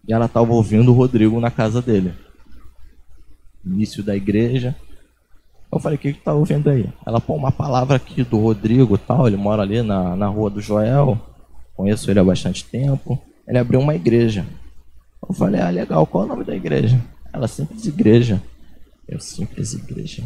[0.08, 2.14] e ela estava ouvindo o Rodrigo na casa dele.
[3.64, 4.76] Início da igreja.
[5.72, 6.90] Eu falei, o que, que tá ouvindo aí?
[7.06, 10.62] Ela, pô, uma palavra aqui do Rodrigo tal, ele mora ali na, na rua do
[10.62, 11.20] Joel,
[11.76, 13.22] conheço ele há bastante tempo.
[13.48, 14.46] Ele abriu uma igreja.
[15.28, 17.00] Eu falei, ah, legal, qual é o nome da igreja?
[17.36, 18.42] Ela, Simples Igreja.
[19.08, 20.24] Eu, Simples Igreja.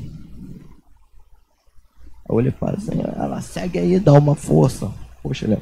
[2.27, 4.91] Olhei para assim, ela segue aí, dá uma força.
[5.23, 5.61] Poxa, ele é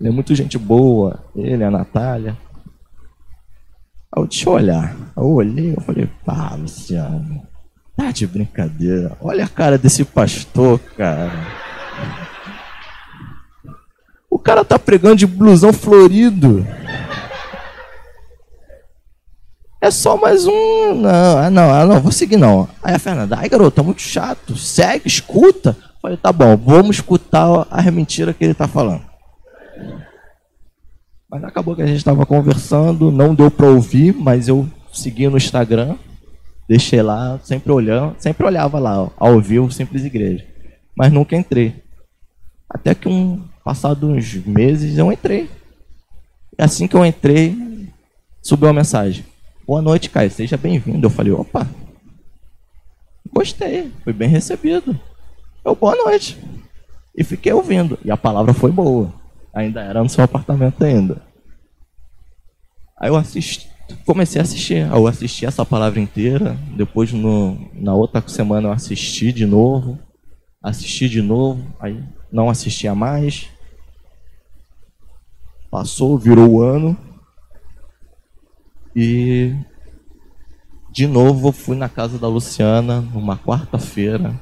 [0.00, 2.36] ele é muito gente boa, ele, a Natália.
[4.16, 4.96] Aí deixa eu olhar.
[5.16, 7.42] Eu olhei, eu falei, pá, Luciano,
[7.96, 9.16] tá de brincadeira.
[9.20, 11.32] Olha a cara desse pastor, cara.
[14.28, 16.66] O cara tá pregando de blusão florido.
[19.84, 20.94] É só mais um.
[20.94, 22.66] Não, ah, não, ah, não, vou seguir não.
[22.82, 24.56] Aí a Fernanda, ai garoto, tá muito chato.
[24.56, 25.76] Segue, escuta.
[25.78, 29.02] Eu falei, tá bom, vamos escutar a mentira que ele tá falando.
[31.30, 35.36] Mas acabou que a gente estava conversando, não deu para ouvir, mas eu segui no
[35.36, 35.96] Instagram,
[36.66, 40.46] deixei lá, sempre olhando, sempre olhava lá, ao vivo, Simples Igreja.
[40.96, 41.84] Mas nunca entrei.
[42.70, 45.50] Até que um passado uns meses eu entrei.
[46.58, 47.54] E assim que eu entrei,
[48.40, 49.33] subiu uma mensagem.
[49.66, 51.06] Boa noite, Caio, seja bem-vindo.
[51.06, 51.66] Eu falei, opa,
[53.32, 55.00] gostei, fui bem recebido.
[55.64, 56.38] Eu, boa noite.
[57.16, 57.98] E fiquei ouvindo.
[58.04, 59.10] E a palavra foi boa.
[59.54, 61.22] Ainda era no seu apartamento ainda.
[63.00, 63.66] Aí eu assisti,
[64.04, 64.86] comecei a assistir.
[64.86, 66.58] Eu assisti essa palavra inteira.
[66.76, 69.98] Depois, no, na outra semana, eu assisti de novo.
[70.62, 71.64] Assisti de novo.
[71.80, 73.48] Aí não assistia mais.
[75.70, 76.94] Passou, virou o ano.
[78.94, 79.54] E
[80.90, 84.40] de novo fui na casa da Luciana numa quarta-feira.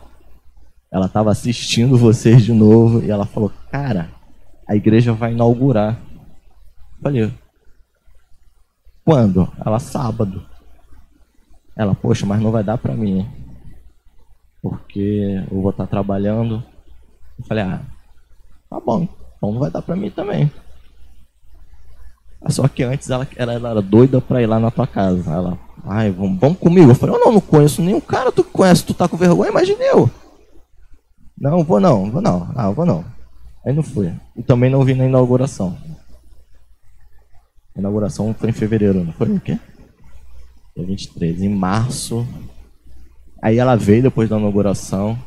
[0.91, 4.11] Ela estava assistindo vocês de novo e ela falou: Cara,
[4.69, 5.99] a igreja vai inaugurar.
[7.03, 7.33] Falei,
[9.05, 9.51] quando?
[9.65, 10.47] Ela, sábado.
[11.77, 13.29] Ela, poxa, mas não vai dar para mim.
[14.61, 16.63] Porque eu vou estar trabalhando.
[17.39, 17.83] Eu falei, ah,
[18.71, 20.51] tá bom, então não vai dar para mim também.
[22.49, 25.31] Só que antes ela, ela, ela, era doida pra ir lá na tua casa.
[25.31, 26.91] Ela, ai, vamos, vamos comigo.
[26.91, 29.83] Eu falei, eu não, não conheço nenhum cara, tu conhece, tu tá com vergonha, imagine
[29.85, 30.11] eu.
[31.39, 33.05] Não, vou não, vou não, ah, vou não.
[33.65, 34.13] Aí não fui.
[34.37, 35.77] E também não vi na inauguração.
[37.75, 39.31] A inauguração foi em fevereiro, não foi?
[39.31, 39.59] O quê?
[40.77, 41.43] Dia 23.
[41.43, 42.27] Em março.
[43.41, 45.19] Aí ela veio depois da inauguração.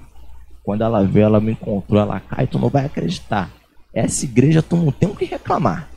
[0.63, 2.01] Quando ela veio, ela me encontrou.
[2.01, 3.51] Ela, cai, tu não vai acreditar.
[3.93, 5.89] Essa igreja tu não tem o que reclamar.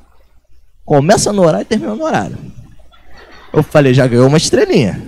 [0.89, 2.39] Começa no horário e termina no horário.
[3.53, 4.99] Eu falei, já ganhou uma estrelinha.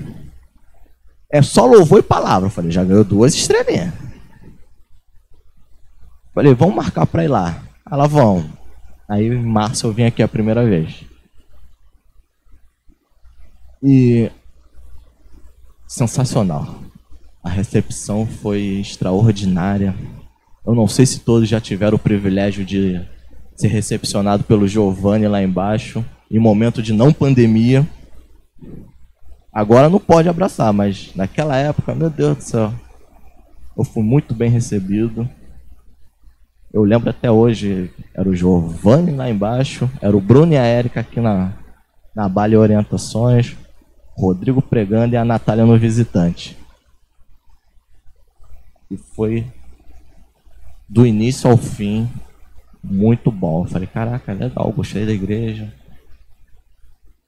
[1.32, 2.48] É só louvor e palavra.
[2.48, 3.90] Eu falei, já ganhou duas estrelinhas.
[6.34, 7.62] Falei, vamos marcar para ir lá.
[7.90, 8.44] Ela, vão.
[9.08, 11.02] Aí em março eu vim aqui a primeira vez.
[13.82, 14.30] E
[15.88, 16.78] sensacional.
[17.42, 19.94] A recepção foi extraordinária.
[20.66, 23.00] Eu não sei se todos já tiveram o privilégio de
[23.60, 27.86] ser recepcionado pelo Giovanni lá embaixo, em momento de não pandemia.
[29.52, 32.72] Agora não pode abraçar, mas naquela época, meu Deus do céu,
[33.76, 35.28] eu fui muito bem recebido.
[36.72, 41.00] Eu lembro até hoje, era o Giovanni lá embaixo, era o Bruno e a Érica
[41.00, 41.52] aqui na,
[42.14, 43.56] na Bale Orientações,
[44.16, 46.56] Rodrigo pregando e a Natália no visitante.
[48.90, 49.46] E foi
[50.88, 52.08] do início ao fim
[52.82, 53.64] muito bom.
[53.64, 55.72] Eu falei, caraca, legal, gostei da igreja.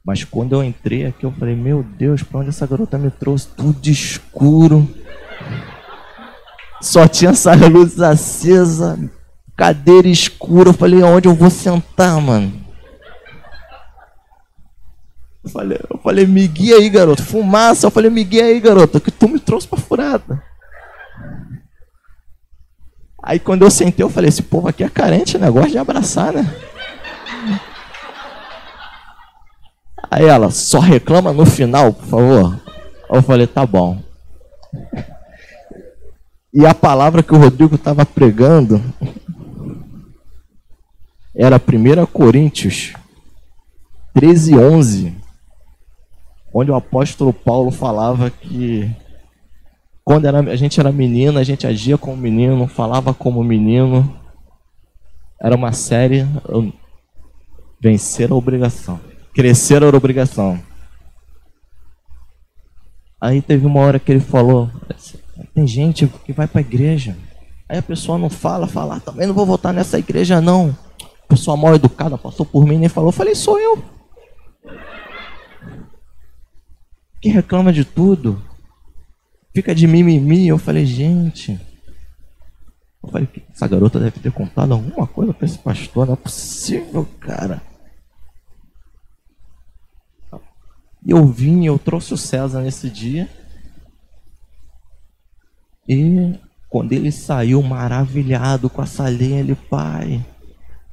[0.05, 3.49] Mas quando eu entrei aqui, eu falei, meu Deus, para onde essa garota me trouxe?
[3.49, 4.89] Tudo escuro.
[6.81, 8.99] Só tinha essa luz acesa,
[9.57, 10.71] cadeira escura.
[10.71, 12.53] Eu falei, onde eu vou sentar, mano?
[15.45, 17.23] Eu falei, eu falei, me guia aí, garoto.
[17.23, 17.87] Fumaça.
[17.87, 20.43] Eu falei, me guia aí, garoto, que tu me trouxe pra furada.
[23.23, 25.49] Aí quando eu sentei, eu falei, esse povo aqui é carente, né?
[25.49, 26.53] Gosta de abraçar, né?
[30.11, 32.61] Aí ela, só reclama no final, por favor.
[33.09, 33.99] Eu falei, tá bom.
[36.53, 38.83] E a palavra que o Rodrigo estava pregando
[41.35, 42.93] era 1 Coríntios
[44.13, 45.17] 13, 11,
[46.53, 48.95] onde o apóstolo Paulo falava que
[50.05, 54.19] quando era, a gente era menino, a gente agia como menino, falava como menino.
[55.41, 56.27] Era uma série.
[57.81, 59.01] Vencer a obrigação.
[59.35, 60.61] Crescer era obrigação.
[63.21, 64.69] Aí teve uma hora que ele falou:
[65.55, 67.17] tem gente que vai para a igreja.
[67.69, 70.77] Aí a pessoa não fala, fala, ah, também não vou votar nessa igreja não.
[71.29, 73.09] Pessoa mal educada passou por mim e nem falou.
[73.09, 73.83] Eu falei, sou eu.
[77.21, 78.43] Que reclama de tudo.
[79.55, 80.49] Fica de mimimi.
[80.49, 81.61] Eu falei, gente.
[83.03, 86.07] Eu falei, essa garota deve ter contado alguma coisa para esse pastor.
[86.07, 87.61] Não é possível, cara.
[91.05, 93.29] E eu vim, eu trouxe o César nesse dia.
[95.89, 96.39] E
[96.69, 100.25] quando ele saiu maravilhado com a salinha, ele, pai,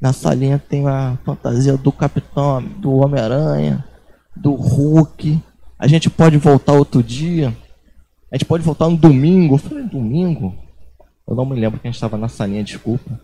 [0.01, 3.85] na salinha tem a fantasia do Capitão, do Homem-Aranha,
[4.35, 5.41] do Hulk.
[5.77, 7.55] A gente pode voltar outro dia?
[8.31, 9.55] A gente pode voltar no domingo?
[9.55, 10.55] Eu falei, domingo?
[11.27, 13.19] Eu não me lembro que a gente estava na salinha, desculpa.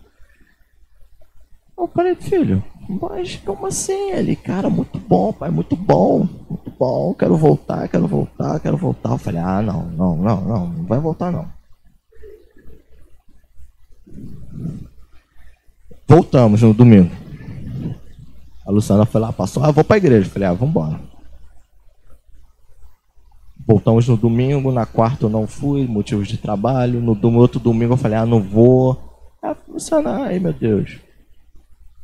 [1.78, 4.10] Eu falei, filho, mas como assim?
[4.10, 9.10] Ele, cara, muito bom, pai, muito bom, muito bom, quero voltar, quero voltar, quero voltar.
[9.10, 11.48] Eu falei, ah, não, não, não, não, não vai voltar não.
[16.08, 17.10] Voltamos no domingo.
[18.66, 20.26] A Luciana foi lá, passou, ah, vou para a igreja.
[20.26, 21.00] Eu falei, ah, vamos embora.
[23.66, 27.00] Voltamos no domingo, na quarta eu não fui, motivos de trabalho.
[27.00, 29.28] No outro domingo eu falei, ah, não vou.
[29.42, 30.98] Ah, Luciana, ai meu Deus.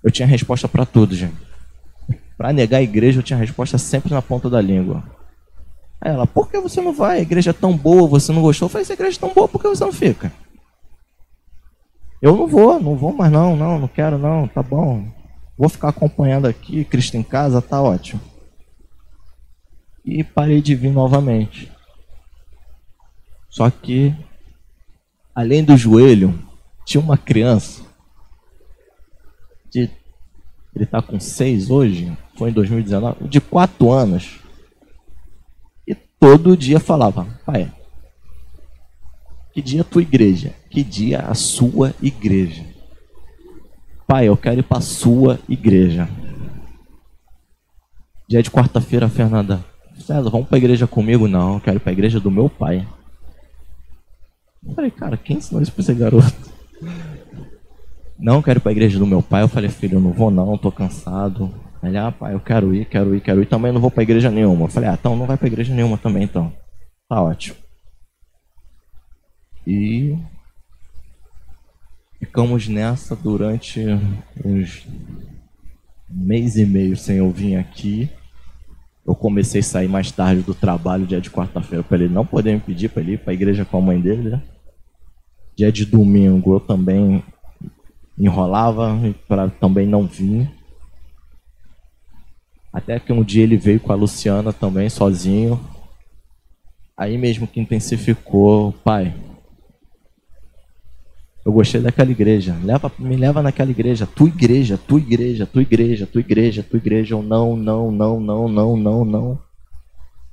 [0.03, 1.37] Eu tinha resposta para tudo, gente.
[2.37, 5.05] Para negar a igreja, eu tinha resposta sempre na ponta da língua.
[6.01, 7.19] Aí ela, por que você não vai?
[7.19, 8.67] A igreja é tão boa, você não gostou?
[8.67, 10.33] Eu falei, se a igreja é tão boa, por que você não fica?
[12.21, 15.05] Eu não vou, não vou mais não, não, não quero não, tá bom.
[15.57, 18.21] Vou ficar acompanhando aqui, Cristo em casa, tá ótimo.
[20.05, 21.71] E parei de vir novamente.
[23.49, 24.15] Só que,
[25.35, 26.39] além do joelho,
[26.85, 27.83] tinha uma criança
[29.71, 29.91] de
[30.75, 34.39] ele está com seis hoje, foi em 2019, de quatro anos.
[35.87, 37.71] E todo dia falava, pai,
[39.53, 40.55] que dia a tua igreja?
[40.71, 42.65] Que dia a sua igreja?
[44.07, 46.09] Pai, eu quero ir para a sua igreja.
[48.27, 49.63] Dia de quarta-feira, Fernanda.
[50.03, 51.29] César, vamos para a igreja comigo?
[51.29, 52.87] Não, quero ir para a igreja do meu pai.
[54.65, 56.53] Eu falei, cara, quem ensinou isso para esse garoto?
[58.19, 59.43] Não, quero ir para a igreja do meu pai.
[59.43, 61.53] Eu falei, filho, eu não vou não, estou cansado.
[61.83, 63.47] Ele, ah, pai, eu quero ir, quero ir, quero ir.
[63.47, 64.67] Também não vou para a igreja nenhuma.
[64.67, 66.53] Eu falei, ah, então não vai para a igreja nenhuma também, então.
[67.09, 67.57] Tá ótimo.
[69.67, 70.17] E
[72.19, 73.81] ficamos nessa durante
[74.45, 74.87] uns
[76.09, 78.09] mês e meio sem eu vir aqui.
[79.05, 82.55] Eu comecei a sair mais tarde do trabalho, dia de quarta-feira, para ele não poder
[82.55, 84.31] me pedir para ir para a igreja com a mãe dele.
[84.31, 84.43] Né?
[85.57, 87.23] Dia de domingo eu também
[88.17, 88.97] enrolava
[89.27, 90.49] para também não vir.
[92.73, 95.61] Até que um dia ele veio com a Luciana também, sozinho.
[96.97, 99.15] Aí mesmo que intensificou, pai,
[101.45, 102.57] Eu gostei daquela igreja.
[102.63, 104.07] Leva, me leva naquela igreja.
[104.07, 107.15] Tua igreja, tua igreja, tua igreja, tua igreja, tua igreja.
[107.15, 109.39] Eu não, não, não, não, não, não, não.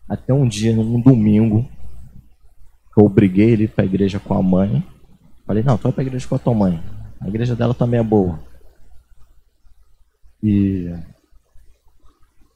[0.07, 1.67] Até um dia, num domingo,
[2.95, 4.83] eu obriguei ele para a igreja com a mãe.
[5.45, 6.79] Falei, não, tu vai para a igreja com a tua mãe.
[7.19, 8.39] A igreja dela também é boa.
[10.43, 10.93] E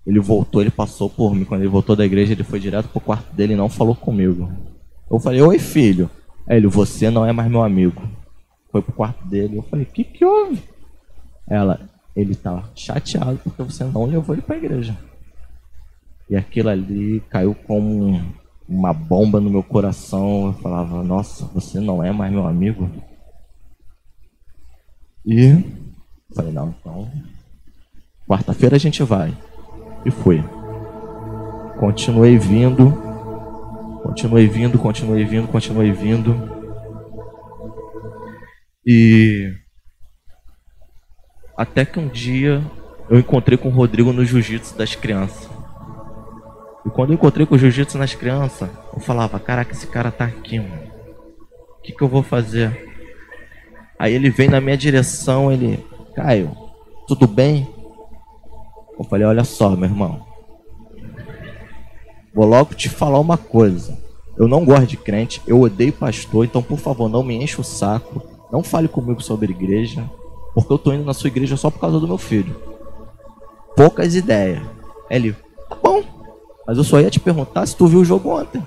[0.06, 1.44] ele voltou, ele passou por mim.
[1.44, 4.52] Quando ele voltou da igreja, ele foi direto pro quarto dele e não falou comigo.
[5.10, 6.10] Eu falei, oi filho.
[6.48, 8.02] Aí ele, você não é mais meu amigo.
[8.74, 9.58] Foi pro quarto dele.
[9.58, 10.64] Eu falei, que que houve?
[11.48, 14.98] Ela, ele tá chateado porque você não levou ele pra igreja.
[16.28, 18.20] E aquilo ali caiu como
[18.68, 20.48] uma bomba no meu coração.
[20.48, 22.90] Eu falava, nossa, você não é mais meu amigo.
[25.24, 25.64] E
[26.36, 27.12] falei, não, então.
[28.28, 29.38] Quarta-feira a gente vai.
[30.04, 30.44] E fui.
[31.80, 32.92] Continuei vindo,
[34.02, 36.63] continuei vindo, continuei vindo, continuei vindo.
[38.86, 39.54] E
[41.56, 42.64] até que um dia
[43.10, 45.50] eu encontrei com o Rodrigo no jiu-jitsu das crianças.
[46.86, 50.26] E quando eu encontrei com o jiu-jitsu nas crianças, eu falava, caraca, esse cara tá
[50.26, 50.92] aqui, mano.
[51.80, 52.92] O que, que eu vou fazer?
[53.98, 56.52] Aí ele vem na minha direção, ele, Caio,
[57.08, 57.68] tudo bem?
[58.98, 60.26] Eu falei, olha só, meu irmão.
[62.34, 63.98] Vou logo te falar uma coisa.
[64.38, 67.64] Eu não gosto de crente, eu odeio pastor, então por favor, não me enche o
[67.64, 68.33] saco.
[68.54, 70.08] Não fale comigo sobre igreja,
[70.54, 72.56] porque eu tô indo na sua igreja só por causa do meu filho.
[73.76, 74.62] Poucas ideias.
[75.10, 75.34] Ele,
[75.68, 76.04] tá bom,
[76.68, 78.62] mas eu só ia te perguntar se tu viu o jogo ontem.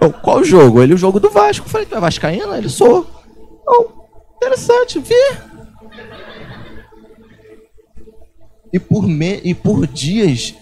[0.00, 0.82] Eu, qual jogo?
[0.82, 1.66] Ele, o jogo do Vasco.
[1.66, 2.52] Eu falei, tu é vascaíno?
[2.52, 3.06] Ele, sou.
[4.34, 5.14] Interessante, vi.
[8.72, 9.40] E por, me...
[9.44, 10.56] e por dias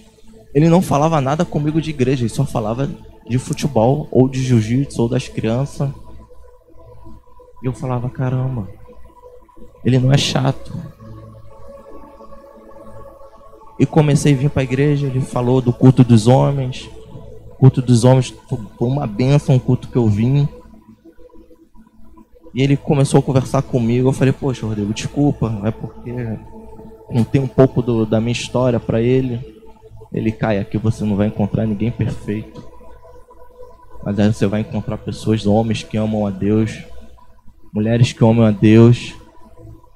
[0.52, 2.90] ele não falava nada comigo de igreja, ele só falava
[3.26, 5.88] de futebol, ou de jiu-jitsu, ou das crianças.
[7.62, 8.68] E eu falava, caramba,
[9.84, 10.72] ele não é chato.
[13.78, 16.90] E comecei a vir para a igreja, ele falou do culto dos homens.
[17.52, 20.48] O culto dos homens foi uma benção, o culto que eu vim.
[22.54, 24.08] E ele começou a conversar comigo.
[24.08, 26.12] Eu falei, poxa, Rodrigo, desculpa, é porque
[27.06, 29.40] contei um pouco do, da minha história para ele.
[30.12, 32.62] Ele cai aqui, você não vai encontrar ninguém perfeito.
[34.04, 36.82] Mas aí você vai encontrar pessoas, homens que amam a Deus,
[37.72, 39.14] mulheres que amam a Deus.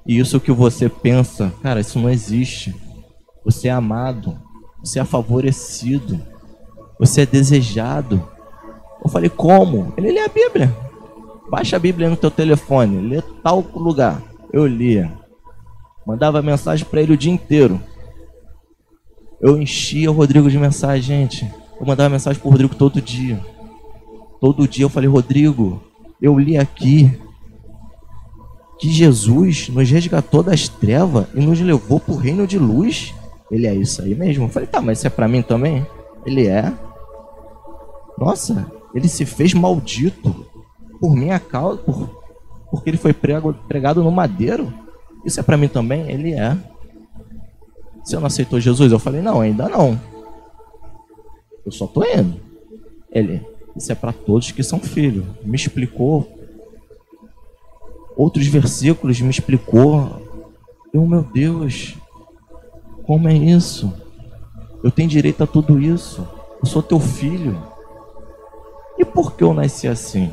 [0.07, 2.75] E isso que você pensa, cara, isso não existe.
[3.43, 4.37] Você é amado,
[4.79, 6.19] você é favorecido,
[6.99, 8.27] você é desejado.
[9.03, 9.93] Eu falei, como?
[9.97, 10.75] Ele lê a Bíblia.
[11.49, 14.21] Baixa a Bíblia no teu telefone, lê tal lugar.
[14.51, 15.11] Eu lia.
[16.05, 17.81] Mandava mensagem para ele o dia inteiro.
[19.41, 21.51] Eu enchia o Rodrigo de mensagem, gente.
[21.79, 23.39] Eu mandava mensagem pro Rodrigo todo dia.
[24.39, 25.81] Todo dia eu falei, Rodrigo,
[26.21, 27.11] eu li aqui
[28.85, 33.15] que Jesus nos resgatou das trevas e nos levou para o reino de luz.
[33.49, 34.45] Ele é isso aí mesmo?
[34.45, 35.83] Eu falei, tá, mas isso é para mim também?
[36.23, 36.71] Ele é.
[38.15, 40.45] Nossa, ele se fez maldito
[40.99, 42.09] por minha causa, por,
[42.69, 44.71] porque ele foi prego, pregado no madeiro.
[45.25, 46.07] Isso é para mim também?
[46.11, 46.55] Ele é.
[48.03, 48.91] Você não aceitou Jesus?
[48.91, 49.99] Eu falei, não, ainda não.
[51.65, 52.39] Eu só tô indo.
[53.11, 53.41] Ele,
[53.75, 55.25] isso é para todos que são filhos.
[55.43, 56.34] Me explicou.
[58.15, 60.21] Outros versículos me explicou.
[60.93, 61.97] Eu, meu Deus,
[63.03, 63.93] como é isso?
[64.83, 66.27] Eu tenho direito a tudo isso.
[66.61, 67.61] Eu sou teu filho.
[68.97, 70.31] E por que eu nasci assim?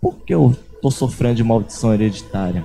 [0.00, 2.64] Por que eu estou sofrendo de maldição hereditária?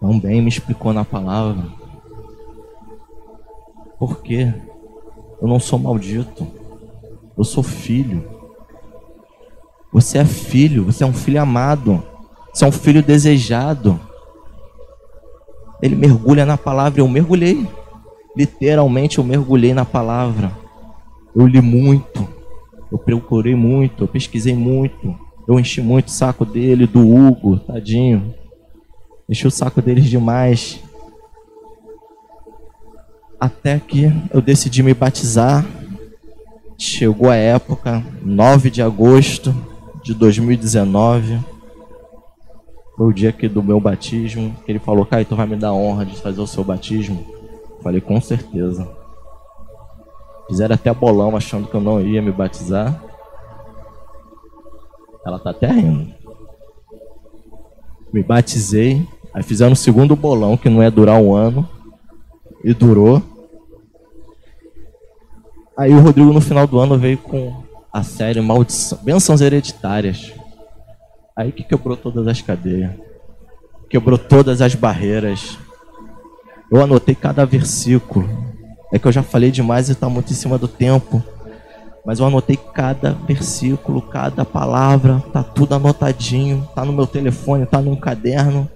[0.00, 1.66] Também me explicou na palavra.
[3.98, 4.54] Por quê?
[5.40, 6.46] Eu não sou maldito.
[7.36, 8.37] Eu sou filho.
[9.92, 12.02] Você é filho, você é um filho amado.
[12.52, 13.98] Você é um filho desejado.
[15.80, 17.66] Ele mergulha na palavra, eu mergulhei.
[18.36, 20.52] Literalmente eu mergulhei na palavra.
[21.34, 22.28] Eu li muito.
[22.90, 25.14] Eu procurei muito, eu pesquisei muito.
[25.46, 28.34] Eu enchi muito o saco dele, do Hugo, tadinho.
[29.28, 30.82] Enchi o saco deles demais.
[33.40, 35.64] Até que eu decidi me batizar.
[36.76, 39.54] Chegou a época, 9 de agosto
[40.08, 41.38] de 2019.
[42.96, 45.68] Foi o dia que do meu batismo, que ele falou, Caio, tu vai me dar
[45.68, 47.26] a honra de fazer o seu batismo?
[47.82, 48.88] Falei, com certeza.
[50.48, 53.04] Fizeram até bolão achando que eu não ia me batizar.
[55.26, 56.10] Ela tá até rindo.
[58.10, 59.06] Me batizei.
[59.34, 61.68] Aí fizeram o segundo bolão, que não ia durar um ano.
[62.64, 63.22] E durou.
[65.76, 70.32] Aí o Rodrigo no final do ano veio com a série Maldição, Bênçãos Hereditárias.
[71.36, 72.92] Aí que quebrou todas as cadeias.
[73.88, 75.58] Quebrou todas as barreiras.
[76.70, 78.28] Eu anotei cada versículo.
[78.92, 81.22] É que eu já falei demais e está muito em cima do tempo.
[82.04, 87.82] Mas eu anotei cada versículo, cada palavra, tá tudo anotadinho, tá no meu telefone, tá
[87.82, 88.68] num caderno,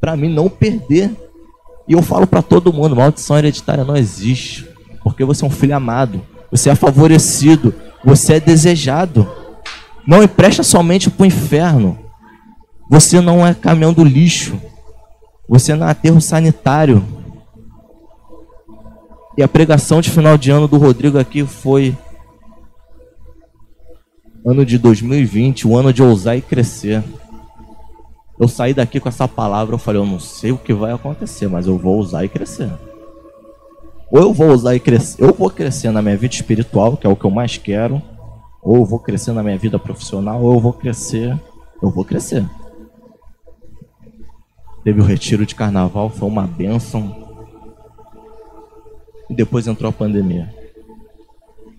[0.00, 1.14] para mim não perder.
[1.86, 4.68] E eu falo para todo mundo, maldição hereditária não existe,
[5.04, 6.20] porque você é um filho amado,
[6.50, 7.74] você é favorecido,
[8.04, 9.28] você é desejado.
[10.06, 11.98] Não empresta somente para o inferno.
[12.88, 14.60] Você não é caminhão do lixo.
[15.48, 17.04] Você não é aterro sanitário.
[19.36, 21.96] E a pregação de final de ano do Rodrigo aqui foi
[24.46, 27.02] ano de 2020, o ano de ousar e crescer.
[28.38, 31.48] Eu saí daqui com essa palavra, eu falei, eu não sei o que vai acontecer,
[31.48, 32.70] mas eu vou usar e crescer.
[34.10, 37.10] Ou eu vou usar e crescer, eu vou crescer na minha vida espiritual, que é
[37.10, 38.00] o que eu mais quero,
[38.62, 41.38] ou eu vou crescer na minha vida profissional, ou eu vou crescer,
[41.82, 42.44] eu vou crescer.
[44.84, 47.26] Teve o retiro de carnaval, foi uma benção.
[49.28, 50.54] E depois entrou a pandemia.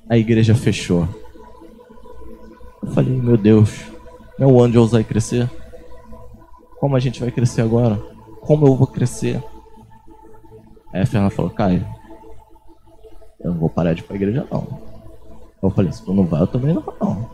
[0.09, 1.07] A igreja fechou.
[2.83, 3.85] Eu falei, meu Deus,
[4.37, 5.49] é o ano de ousar e crescer?
[6.79, 7.95] Como a gente vai crescer agora?
[8.41, 9.41] Como eu vou crescer?
[10.93, 11.85] Aí a Fernanda falou, Caio,
[13.39, 14.67] eu não vou parar de ir pra igreja não.
[15.61, 17.29] Eu falei, se tu não vai, eu também não vou não.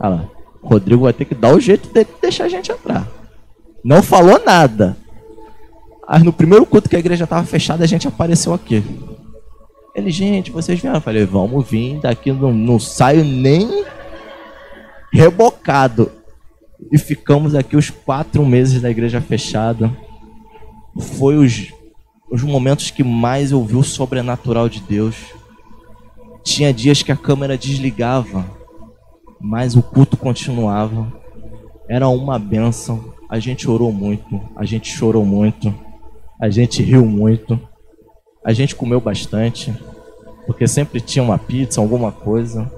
[0.00, 0.28] Ah lá,
[0.62, 3.08] Rodrigo vai ter que dar o jeito de deixar a gente entrar.
[3.84, 4.96] Não falou nada.
[6.06, 8.82] Aí no primeiro culto que a igreja estava fechada, a gente apareceu aqui.
[9.94, 10.98] Ele, gente, vocês vieram?
[10.98, 13.84] Eu falei, vamos vir, daqui não, não saio nem
[15.12, 16.10] rebocado.
[16.90, 19.90] E ficamos aqui os quatro meses da igreja fechada.
[20.98, 21.72] Foi os,
[22.32, 25.14] os momentos que mais eu vi o sobrenatural de Deus.
[26.42, 28.42] Tinha dias que a câmera desligava,
[29.38, 31.12] mas o culto continuava.
[31.86, 33.12] Era uma benção.
[33.28, 35.74] A gente orou muito, a gente chorou muito,
[36.40, 37.60] a gente riu muito,
[38.42, 39.70] a gente comeu bastante,
[40.46, 42.72] porque sempre tinha uma pizza, alguma coisa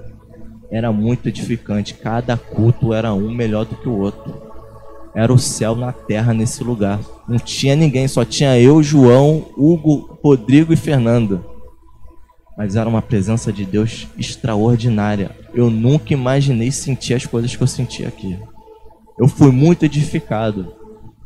[0.69, 1.95] era muito edificante.
[1.95, 4.54] Cada culto era um melhor do que o outro.
[5.15, 6.99] Era o céu na terra nesse lugar.
[7.29, 11.45] Não tinha ninguém, só tinha eu, João, Hugo, Rodrigo e Fernando.
[12.57, 15.31] Mas era uma presença de Deus extraordinária.
[15.53, 18.39] Eu nunca imaginei sentir as coisas que eu senti aqui.
[19.19, 20.75] Eu fui muito edificado.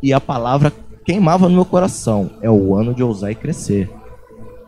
[0.02, 0.72] E a palavra
[1.04, 2.30] queimava no meu coração.
[2.42, 3.90] É o ano de ousar e crescer.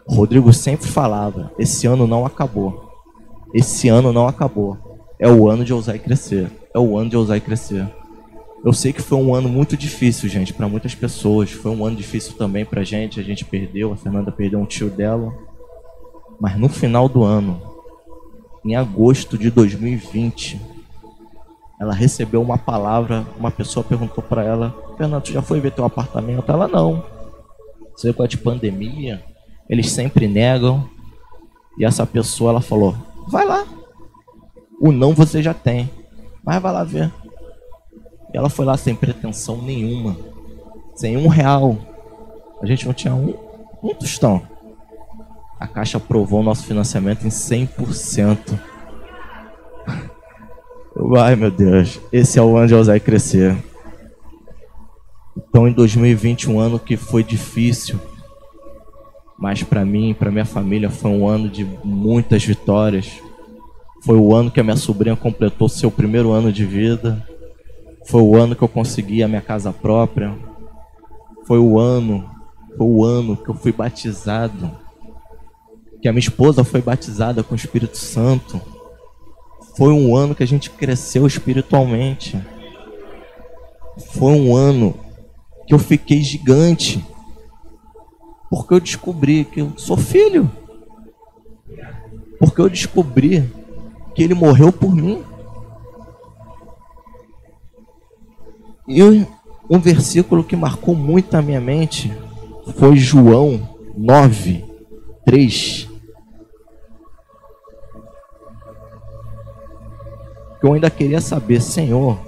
[0.07, 2.91] Rodrigo sempre falava: esse ano não acabou.
[3.55, 4.79] Esse ano não acabou.
[5.19, 6.51] É o ano de ousar e crescer.
[6.75, 7.87] É o ano de ousar e crescer.
[8.63, 11.51] Eu sei que foi um ano muito difícil, gente, para muitas pessoas.
[11.51, 13.19] Foi um ano difícil também pra gente.
[13.19, 15.35] A gente perdeu, a Fernanda perdeu um tio dela.
[16.39, 17.61] Mas no final do ano,
[18.65, 20.61] em agosto de 2020,
[21.81, 23.27] ela recebeu uma palavra.
[23.39, 26.53] Uma pessoa perguntou para ela: Fernanda, tu já foi ver teu apartamento?
[26.53, 27.03] Ela não.
[27.97, 29.25] Você com a de pandemia,
[29.69, 30.87] eles sempre negam.
[31.79, 32.95] E essa pessoa ela falou:
[33.29, 33.67] Vai lá.
[34.79, 35.89] O não você já tem.
[36.45, 37.11] Mas vai lá ver.
[38.33, 40.17] E ela foi lá sem pretensão nenhuma.
[40.95, 41.77] Sem um real.
[42.63, 43.35] A gente não tinha um,
[43.83, 44.43] um tostão.
[45.59, 48.59] A Caixa aprovou o nosso financiamento em 100%.
[51.19, 53.57] Ai meu Deus, esse é o ano de e crescer.
[55.37, 57.99] Então em 2020, um ano que foi difícil,
[59.39, 63.11] mas para mim, para minha família, foi um ano de muitas vitórias.
[64.03, 67.27] Foi o ano que a minha sobrinha completou seu primeiro ano de vida.
[68.11, 70.37] Foi o ano que eu consegui a minha casa própria.
[71.47, 72.29] Foi o ano,
[72.77, 74.69] foi o ano que eu fui batizado.
[76.03, 78.61] Que a minha esposa foi batizada com o Espírito Santo.
[79.77, 82.37] Foi um ano que a gente cresceu espiritualmente.
[84.15, 84.93] Foi um ano
[85.69, 87.05] que eu fiquei gigante
[88.51, 90.51] porque eu descobri que eu sou filho.
[92.41, 93.49] Porque eu descobri
[94.17, 95.23] que ele morreu por mim.
[98.93, 99.05] E
[99.71, 102.13] um versículo que marcou muito a minha mente
[102.77, 104.65] foi João 9,
[105.25, 105.89] 3.
[110.59, 112.19] Que eu ainda queria saber, Senhor.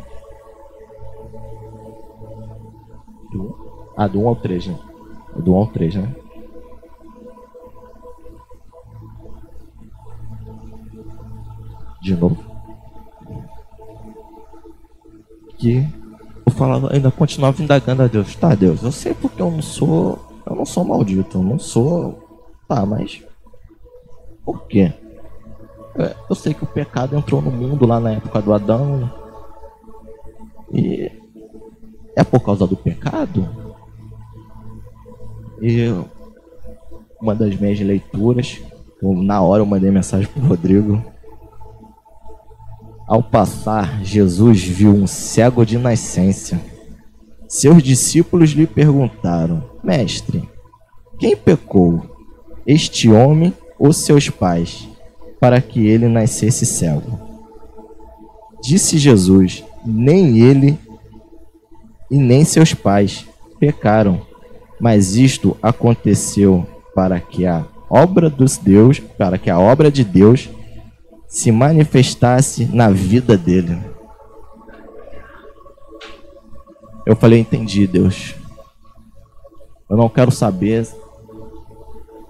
[3.96, 4.78] Ah, do 1 ao 3, né?
[5.36, 6.14] Do 1 ao 3, né?
[12.00, 12.40] De novo.
[15.58, 16.01] Que
[16.45, 18.34] eu falava, ainda continuava indagando a Deus.
[18.34, 20.18] Tá, Deus, eu sei porque eu não sou.
[20.45, 22.49] Eu não sou maldito, eu não sou.
[22.68, 23.22] Tá, mas.
[24.45, 24.93] Por quê?
[25.97, 29.11] É, eu sei que o pecado entrou no mundo lá na época do Adão.
[30.72, 31.11] E
[32.16, 33.49] é por causa do pecado?
[35.61, 35.95] E
[37.20, 38.61] uma das minhas leituras,
[39.01, 41.11] na hora eu mandei mensagem pro Rodrigo.
[43.12, 46.58] Ao passar, Jesus viu um cego de nascença.
[47.46, 50.48] Seus discípulos lhe perguntaram: Mestre,
[51.18, 52.06] quem pecou,
[52.66, 54.88] este homem ou seus pais,
[55.38, 57.20] para que ele nascesse cego?
[58.62, 60.78] Disse Jesus: Nem ele
[62.10, 63.26] e nem seus pais
[63.60, 64.22] pecaram,
[64.80, 70.48] mas isto aconteceu para que a obra dos Deus, para que a obra de Deus
[71.33, 73.80] se manifestasse na vida dele.
[77.07, 78.35] Eu falei, entendi, Deus.
[79.89, 80.87] Eu não quero saber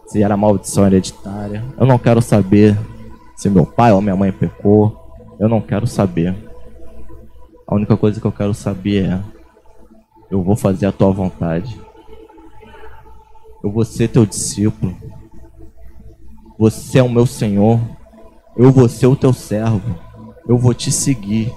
[0.06, 1.64] se era maldição hereditária.
[1.76, 2.78] Eu não quero saber
[3.34, 4.96] se meu pai ou minha mãe pecou.
[5.36, 6.36] Eu não quero saber.
[7.66, 9.20] A única coisa que eu quero saber é:
[10.30, 11.76] eu vou fazer a tua vontade.
[13.64, 14.96] Eu vou ser teu discípulo.
[16.56, 17.80] Você é o meu Senhor.
[18.56, 19.94] Eu vou ser o teu servo.
[20.46, 21.52] Eu vou te seguir.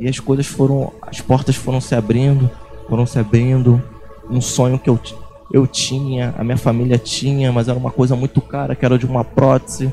[0.00, 2.50] E as coisas foram, as portas foram se abrindo,
[2.88, 3.80] foram se abrindo.
[4.28, 4.98] Um sonho que eu,
[5.52, 9.06] eu tinha, a minha família tinha, mas era uma coisa muito cara, que era de
[9.06, 9.92] uma prótese,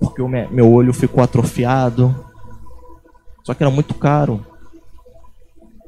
[0.00, 2.14] porque o meu olho ficou atrofiado.
[3.44, 4.44] Só que era muito caro.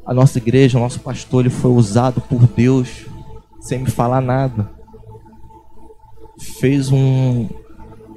[0.05, 3.07] A nossa igreja, o nosso pastor, ele foi usado por Deus
[3.61, 4.71] sem me falar nada.
[6.61, 7.49] Fez um,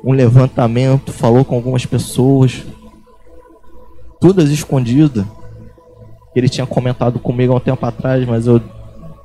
[0.08, 2.66] um levantamento, falou com algumas pessoas,
[4.22, 5.26] todas escondidas.
[6.34, 8.62] Ele tinha comentado comigo há um tempo atrás, mas eu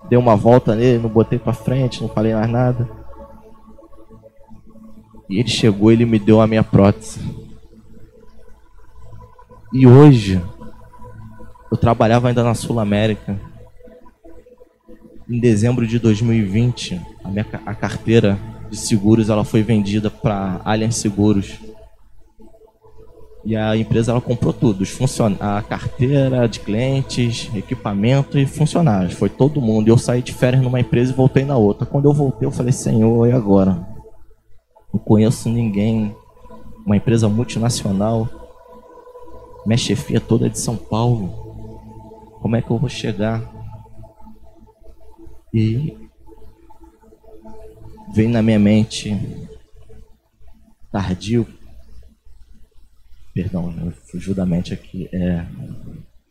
[0.08, 2.90] dei uma volta nele, não botei para frente, não falei mais nada.
[5.30, 7.20] E ele chegou, ele me deu a minha prótese.
[9.72, 10.42] E hoje,
[11.70, 13.38] eu trabalhava ainda na Sul América.
[15.30, 18.36] Em dezembro de 2020, a minha a carteira
[18.72, 21.58] de seguros ela foi vendida para Allianz Seguros.
[23.44, 24.82] E a empresa ela comprou tudo,
[25.40, 29.12] a carteira de clientes, equipamento e funcionários.
[29.12, 29.88] Foi todo mundo.
[29.88, 31.84] Eu saí de férias numa empresa e voltei na outra.
[31.84, 33.86] Quando eu voltei, eu falei, Senhor, e agora?
[34.92, 36.16] Não conheço ninguém.
[36.86, 38.26] Uma empresa multinacional.
[39.66, 41.28] Minha chefia toda é de São Paulo.
[42.40, 43.42] Como é que eu vou chegar?
[45.52, 46.01] E
[48.12, 49.16] vem na minha mente
[50.90, 51.46] tardio
[53.34, 53.72] Perdão,
[54.10, 55.08] fugiu da mente aqui.
[55.10, 55.46] É,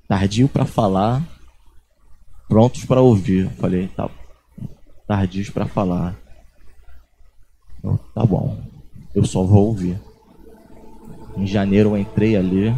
[0.08, 1.24] tardio para falar,
[2.48, 3.50] prontos para ouvir.
[3.54, 4.08] Falei, tá,
[5.08, 6.16] tardios para falar.
[7.84, 8.56] Eu, tá bom,
[9.16, 10.00] eu só vou ouvir.
[11.36, 12.72] Em janeiro eu entrei ali,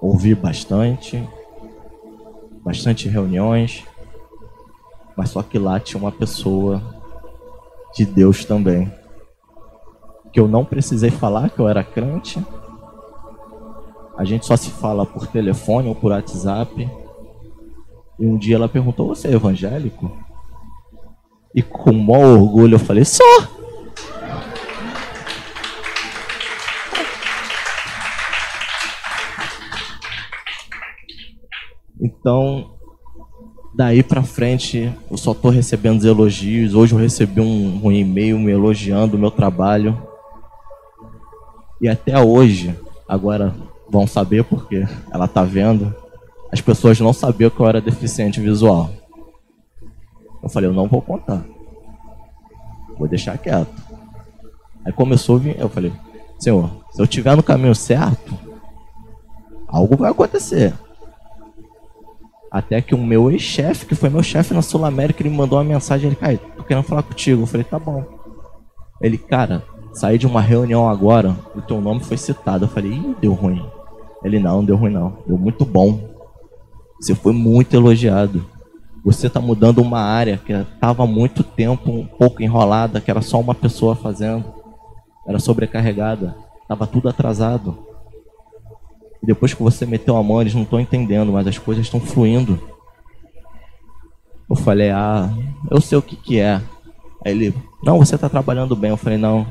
[0.00, 1.22] ouvi bastante,
[2.64, 3.84] bastante reuniões,
[5.14, 6.91] mas só que lá tinha uma pessoa
[7.94, 8.92] de Deus também.
[10.32, 12.42] Que eu não precisei falar que eu era crente,
[14.16, 16.88] a gente só se fala por telefone ou por WhatsApp.
[18.18, 20.16] E um dia ela perguntou: Você é evangélico?
[21.54, 23.24] E com maior orgulho eu falei: Só!
[32.00, 32.78] Então,
[33.74, 36.74] daí pra frente, eu só tô recebendo os elogios.
[36.74, 40.00] Hoje eu recebi um, um e-mail me elogiando o meu trabalho.
[41.80, 43.54] E até hoje, agora
[43.88, 45.94] vão saber porque ela tá vendo.
[46.50, 48.90] As pessoas não sabiam que eu era deficiente visual.
[50.42, 51.44] Eu falei, eu não vou contar.
[52.98, 53.72] Vou deixar quieto.
[54.84, 55.92] Aí começou a vir, eu falei,
[56.38, 58.36] Senhor, se eu estiver no caminho certo,
[59.68, 60.74] algo vai acontecer.
[62.52, 65.56] Até que o meu ex-chefe, que foi meu chefe na Sul América, ele me mandou
[65.58, 67.42] uma mensagem, ele, cara, tô querendo falar contigo.
[67.42, 68.04] Eu falei, tá bom.
[69.00, 69.62] Ele, cara,
[69.94, 72.66] saí de uma reunião agora, o teu nome foi citado.
[72.66, 73.64] Eu falei, ih, deu ruim.
[74.22, 75.16] Ele, não, não deu ruim não.
[75.26, 76.10] Deu muito bom.
[77.00, 78.44] Você foi muito elogiado.
[79.02, 83.40] Você está mudando uma área que estava muito tempo um pouco enrolada, que era só
[83.40, 84.44] uma pessoa fazendo.
[85.26, 86.36] Era sobrecarregada.
[86.60, 87.78] Estava tudo atrasado.
[89.22, 92.00] E depois que você meteu a mão, eles não estão entendendo, mas as coisas estão
[92.00, 92.60] fluindo.
[94.50, 95.32] Eu falei, ah,
[95.70, 96.60] eu sei o que, que é.
[97.24, 98.90] Aí ele, não, você está trabalhando bem.
[98.90, 99.46] Eu falei, não.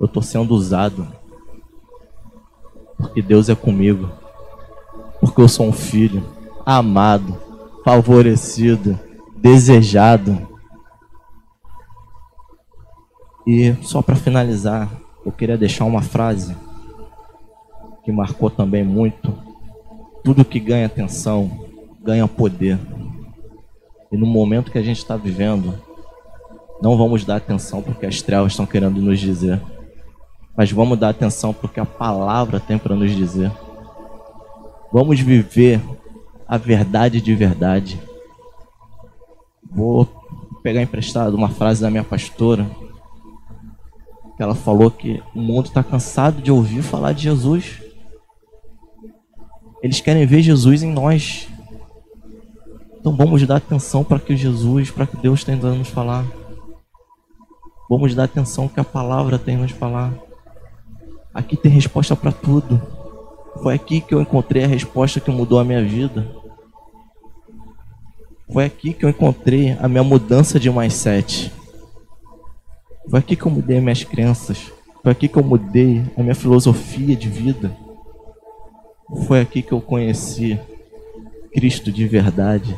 [0.00, 1.06] Eu estou sendo usado
[2.96, 4.10] porque Deus é comigo,
[5.20, 6.22] porque eu sou um filho
[6.66, 7.40] amado,
[7.84, 8.98] favorecido,
[9.36, 10.46] desejado.
[13.46, 14.90] E só para finalizar,
[15.24, 16.56] eu queria deixar uma frase
[18.08, 19.34] que marcou também muito.
[20.24, 21.68] Tudo que ganha atenção
[22.02, 22.78] ganha poder.
[24.10, 25.74] E no momento que a gente está vivendo,
[26.80, 29.60] não vamos dar atenção porque as trevas estão querendo nos dizer,
[30.56, 33.52] mas vamos dar atenção porque a palavra tem para nos dizer.
[34.90, 35.78] Vamos viver
[36.48, 38.00] a verdade de verdade.
[39.70, 40.08] Vou
[40.62, 42.66] pegar emprestado uma frase da minha pastora,
[44.34, 47.86] que ela falou que o mundo está cansado de ouvir falar de Jesus.
[49.82, 51.48] Eles querem ver Jesus em nós.
[52.98, 56.24] Então vamos dar atenção para que Jesus, para que Deus tem a nos falar.
[57.88, 60.12] Vamos dar atenção que a palavra tem a nos falar.
[61.32, 62.80] Aqui tem resposta para tudo.
[63.62, 66.26] Foi aqui que eu encontrei a resposta que mudou a minha vida.
[68.52, 71.52] Foi aqui que eu encontrei a minha mudança de mindset.
[73.08, 74.72] Foi aqui que eu mudei minhas crenças.
[75.02, 77.74] Foi aqui que eu mudei a minha filosofia de vida.
[79.26, 80.60] Foi aqui que eu conheci
[81.52, 82.76] Cristo de verdade.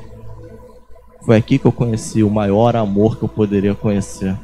[1.22, 4.36] Foi aqui que eu conheci o maior amor que eu poderia conhecer.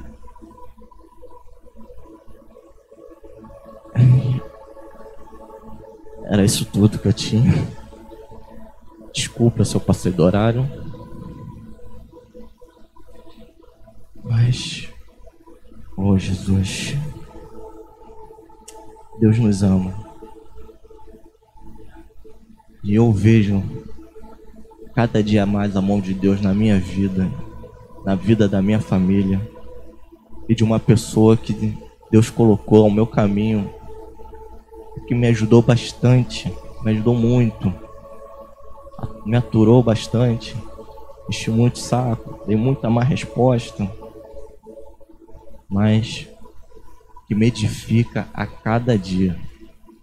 [6.24, 7.52] Era isso tudo que eu tinha.
[9.14, 10.68] Desculpa se eu passei do horário.
[14.22, 14.88] Mas,
[15.96, 16.96] oh Jesus,
[19.20, 20.05] Deus nos ama.
[22.86, 23.62] E eu vejo
[24.94, 27.30] cada dia mais a mão de Deus na minha vida,
[28.02, 29.38] na vida da minha família
[30.48, 31.76] e de uma pessoa que
[32.10, 33.70] Deus colocou ao meu caminho,
[35.06, 36.50] que me ajudou bastante,
[36.82, 37.70] me ajudou muito,
[39.26, 40.56] me aturou bastante,
[41.28, 43.86] enchi muito saco, dei muita má resposta
[45.68, 46.28] mas
[47.26, 49.38] que me edifica a cada dia.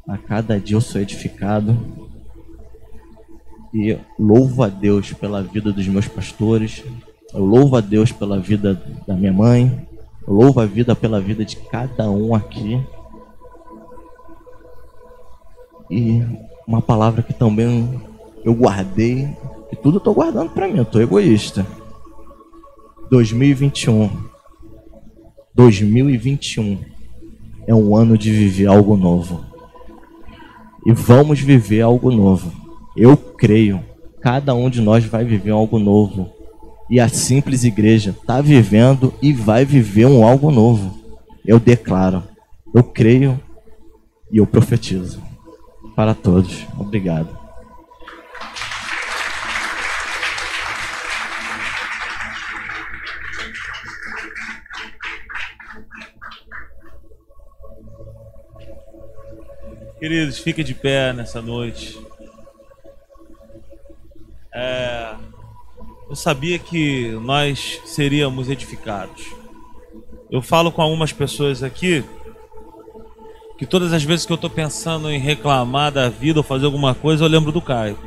[0.07, 1.77] A cada dia eu sou edificado.
[3.73, 6.83] E louvo a Deus pela vida dos meus pastores.
[7.33, 9.87] Eu louvo a Deus pela vida da minha mãe.
[10.27, 12.79] Eu louvo a vida pela vida de cada um aqui.
[15.89, 16.23] E
[16.67, 18.01] uma palavra que também
[18.43, 19.27] eu guardei,
[19.69, 21.65] que tudo eu tô guardando para mim, eu tô egoísta.
[23.09, 24.33] 2021
[25.55, 26.79] 2021
[27.67, 29.45] é um ano de viver algo novo.
[30.85, 32.62] E vamos viver algo novo.
[32.95, 33.83] Eu creio,
[34.21, 36.31] cada um de nós vai viver algo novo.
[36.89, 40.95] E a simples igreja está vivendo e vai viver um algo novo.
[41.45, 42.23] Eu declaro,
[42.73, 43.39] eu creio
[44.31, 45.21] e eu profetizo.
[45.95, 46.65] Para todos.
[46.77, 47.43] Obrigado.
[59.99, 61.97] Queridos, fiquem de pé nessa noite.
[64.53, 65.15] É,
[66.09, 69.25] eu sabia que nós seríamos edificados.
[70.29, 72.03] Eu falo com algumas pessoas aqui
[73.57, 76.93] que todas as vezes que eu estou pensando em reclamar da vida ou fazer alguma
[76.93, 77.97] coisa, eu lembro do Caio.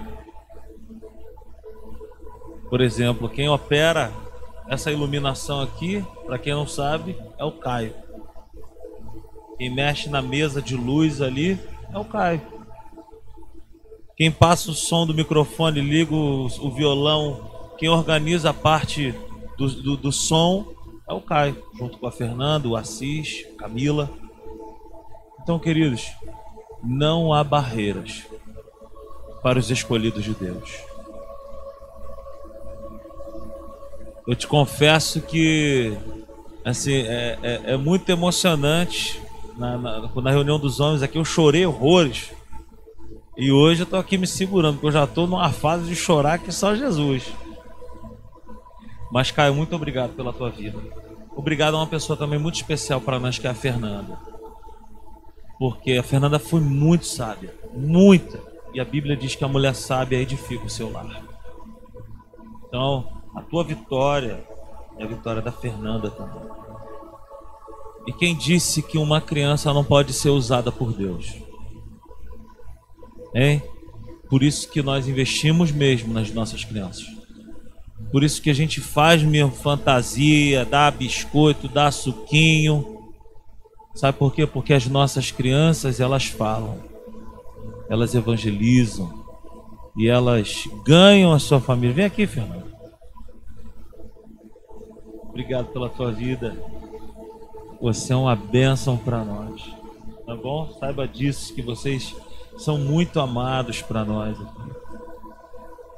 [2.68, 4.12] Por exemplo, quem opera
[4.68, 7.94] essa iluminação aqui, para quem não sabe, é o Caio.
[9.57, 11.59] Quem mexe na mesa de luz ali
[11.92, 12.42] é o Caio.
[14.16, 19.14] Quem passa o som do microfone, liga o, o violão, quem organiza a parte
[19.58, 20.66] do, do, do, som
[21.08, 24.10] é o Caio, junto com a Fernanda, o Assis, Camila.
[25.42, 26.10] Então, queridos,
[26.82, 28.22] não há barreiras
[29.42, 30.70] para os escolhidos de Deus.
[34.26, 35.96] Eu te confesso que
[36.64, 39.20] assim é, é, é muito emocionante
[39.56, 42.32] na, na, na, reunião dos homens aqui, eu chorei horrores.
[43.37, 46.39] E hoje eu tô aqui me segurando, porque eu já tô numa fase de chorar
[46.39, 47.32] que só Jesus.
[49.12, 50.78] Mas, Caio, muito obrigado pela tua vida.
[51.37, 54.18] Obrigado a uma pessoa também muito especial para nós, que é a Fernanda.
[55.59, 57.55] Porque a Fernanda foi muito sábia.
[57.74, 58.41] Muita.
[58.72, 61.22] E a Bíblia diz que a mulher sábia edifica o seu lar.
[62.66, 64.43] Então, a tua vitória
[64.99, 66.43] é a vitória da Fernanda também.
[68.07, 71.45] E quem disse que uma criança não pode ser usada por Deus?
[73.34, 73.62] Hein?
[74.28, 77.06] Por isso que nós investimos mesmo nas nossas crianças.
[78.10, 83.12] Por isso que a gente faz mesmo fantasia, dá biscoito, dá suquinho.
[83.94, 84.46] Sabe por quê?
[84.46, 86.78] Porque as nossas crianças, elas falam.
[87.88, 89.24] Elas evangelizam.
[89.96, 91.94] E elas ganham a sua família.
[91.94, 92.66] Vem aqui, Fernando.
[95.28, 96.56] Obrigado pela tua vida.
[97.80, 99.62] Você é uma bênção para nós.
[100.26, 100.70] Tá bom?
[100.78, 102.14] Saiba disso, que vocês
[102.57, 104.36] são muito amados para nós.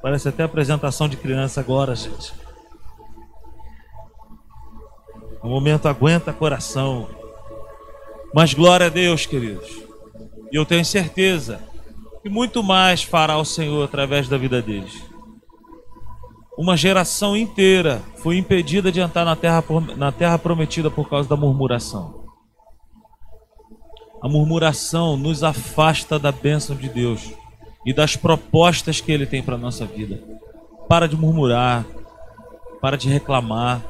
[0.02, 2.32] Parece até apresentação de criança agora, gente.
[5.42, 7.08] O momento aguenta coração.
[8.34, 9.82] Mas glória a Deus, queridos.
[10.52, 11.60] E eu tenho certeza
[12.22, 15.02] que muito mais fará o Senhor através da vida deles.
[16.56, 19.62] Uma geração inteira foi impedida de entrar na terra,
[19.96, 22.27] na terra prometida por causa da murmuração.
[24.20, 27.32] A murmuração nos afasta da bênção de Deus
[27.86, 30.22] e das propostas que Ele tem para a nossa vida.
[30.88, 31.86] Para de murmurar,
[32.80, 33.84] para de reclamar.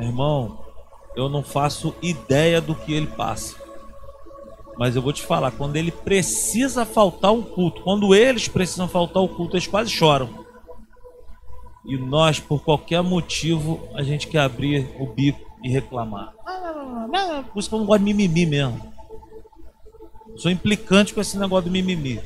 [0.00, 0.64] Irmão,
[1.16, 3.56] eu não faço ideia do que ele passa.
[4.76, 9.22] Mas eu vou te falar, quando ele precisa faltar um culto, quando eles precisam faltar
[9.22, 10.44] o culto, eles quase choram.
[11.84, 16.34] E nós, por qualquer motivo, a gente quer abrir o bico e reclamar.
[17.52, 18.92] Por isso que eu não gosto de mimimi mesmo.
[20.36, 22.20] Sou implicante com esse negócio do mimimi.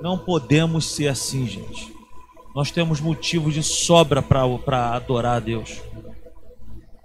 [0.00, 1.94] Não podemos ser assim, gente.
[2.54, 5.80] Nós temos motivos de sobra para adorar a Deus.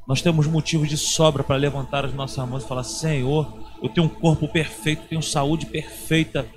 [0.08, 3.54] Nós temos motivos de sobra para levantar as nossas mãos e falar: Senhor,
[3.84, 6.48] eu tenho um corpo perfeito, tenho saúde perfeita,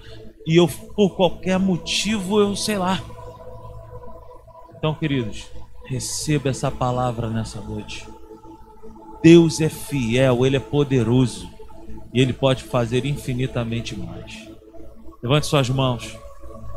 [0.47, 3.03] e eu, por qualquer motivo, eu sei lá.
[4.79, 5.47] Então, queridos,
[5.91, 8.07] receba essa palavra nessa noite.
[9.21, 11.51] Deus é fiel, Ele é poderoso
[12.15, 14.49] e Ele pode fazer infinitamente mais.
[15.21, 16.17] Levante suas mãos.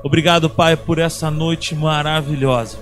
[0.03, 2.80] Obrigado, Pai, por essa noite maravilhosa.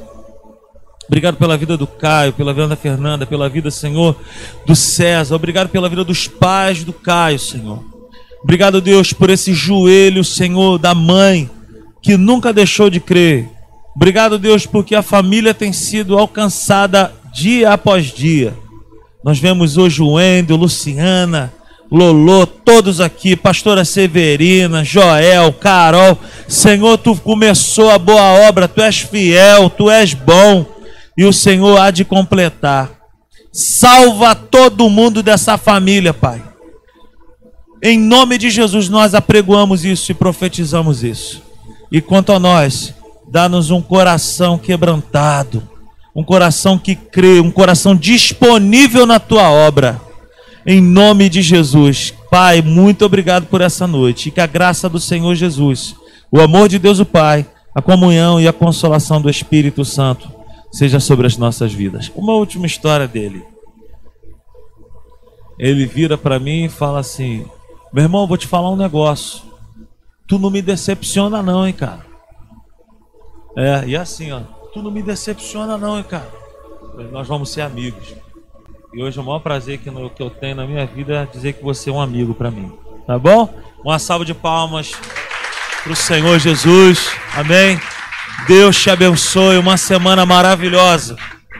[1.06, 4.16] Obrigado pela vida do Caio, pela vida da Fernanda, pela vida, Senhor,
[4.66, 5.36] do César.
[5.36, 7.84] Obrigado pela vida dos pais do Caio, Senhor.
[8.42, 11.50] Obrigado, Deus, por esse joelho, Senhor, da mãe
[12.02, 13.50] que nunca deixou de crer.
[13.96, 18.56] Obrigado, Deus, porque a família tem sido alcançada dia após dia.
[19.24, 21.54] Nós vemos hoje o Wendel, Luciana,
[21.92, 26.18] Lolô, todos aqui, pastora Severina, Joel, Carol.
[26.48, 30.66] Senhor, tu começou a boa obra, tu és fiel, tu és bom
[31.18, 32.90] e o Senhor há de completar.
[33.52, 36.42] Salva todo mundo dessa família, Pai.
[37.84, 41.42] Em nome de Jesus, nós apregoamos isso e profetizamos isso.
[41.92, 42.94] E quanto a nós,
[43.32, 45.64] dá-nos um coração quebrantado,
[46.14, 50.02] um coração que crê, um coração disponível na tua obra.
[50.66, 52.14] Em nome de Jesus.
[52.30, 54.28] Pai, muito obrigado por essa noite.
[54.28, 55.96] E que a graça do Senhor Jesus,
[56.30, 60.30] o amor de Deus o Pai, a comunhão e a consolação do Espírito Santo
[60.70, 62.12] seja sobre as nossas vidas.
[62.14, 63.44] Uma última história dele.
[65.58, 67.46] Ele vira para mim e fala assim:
[67.94, 69.42] Meu irmão, vou te falar um negócio.
[70.28, 72.11] Tu não me decepciona, não, hein, cara.
[73.58, 74.42] É, e assim, ó.
[74.74, 76.30] Tu não me decepciona, não, hein, cara.
[77.12, 78.16] Nós vamos ser amigos.
[78.94, 81.54] E hoje o maior prazer que, no, que eu tenho na minha vida é dizer
[81.54, 82.72] que você é um amigo para mim.
[83.06, 83.54] Tá bom?
[83.84, 84.94] Uma salva de palmas
[85.84, 87.10] para o Senhor Jesus.
[87.36, 87.80] Amém.
[88.48, 91.16] Deus te abençoe, uma semana maravilhosa.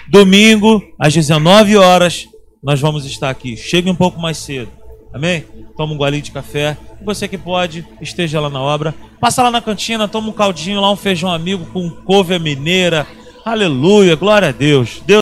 [0.08, 2.28] Domingo, às 19 horas,
[2.62, 3.56] nós vamos estar aqui.
[3.56, 4.81] Chegue um pouco mais cedo.
[5.14, 5.46] Amém?
[5.76, 6.78] Toma um golinho de café.
[7.04, 8.94] Você que pode, esteja lá na obra.
[9.20, 13.06] Passa lá na cantina, toma um caldinho lá, um feijão amigo com couve mineira.
[13.44, 15.02] Aleluia, glória a Deus.
[15.06, 15.20] Deus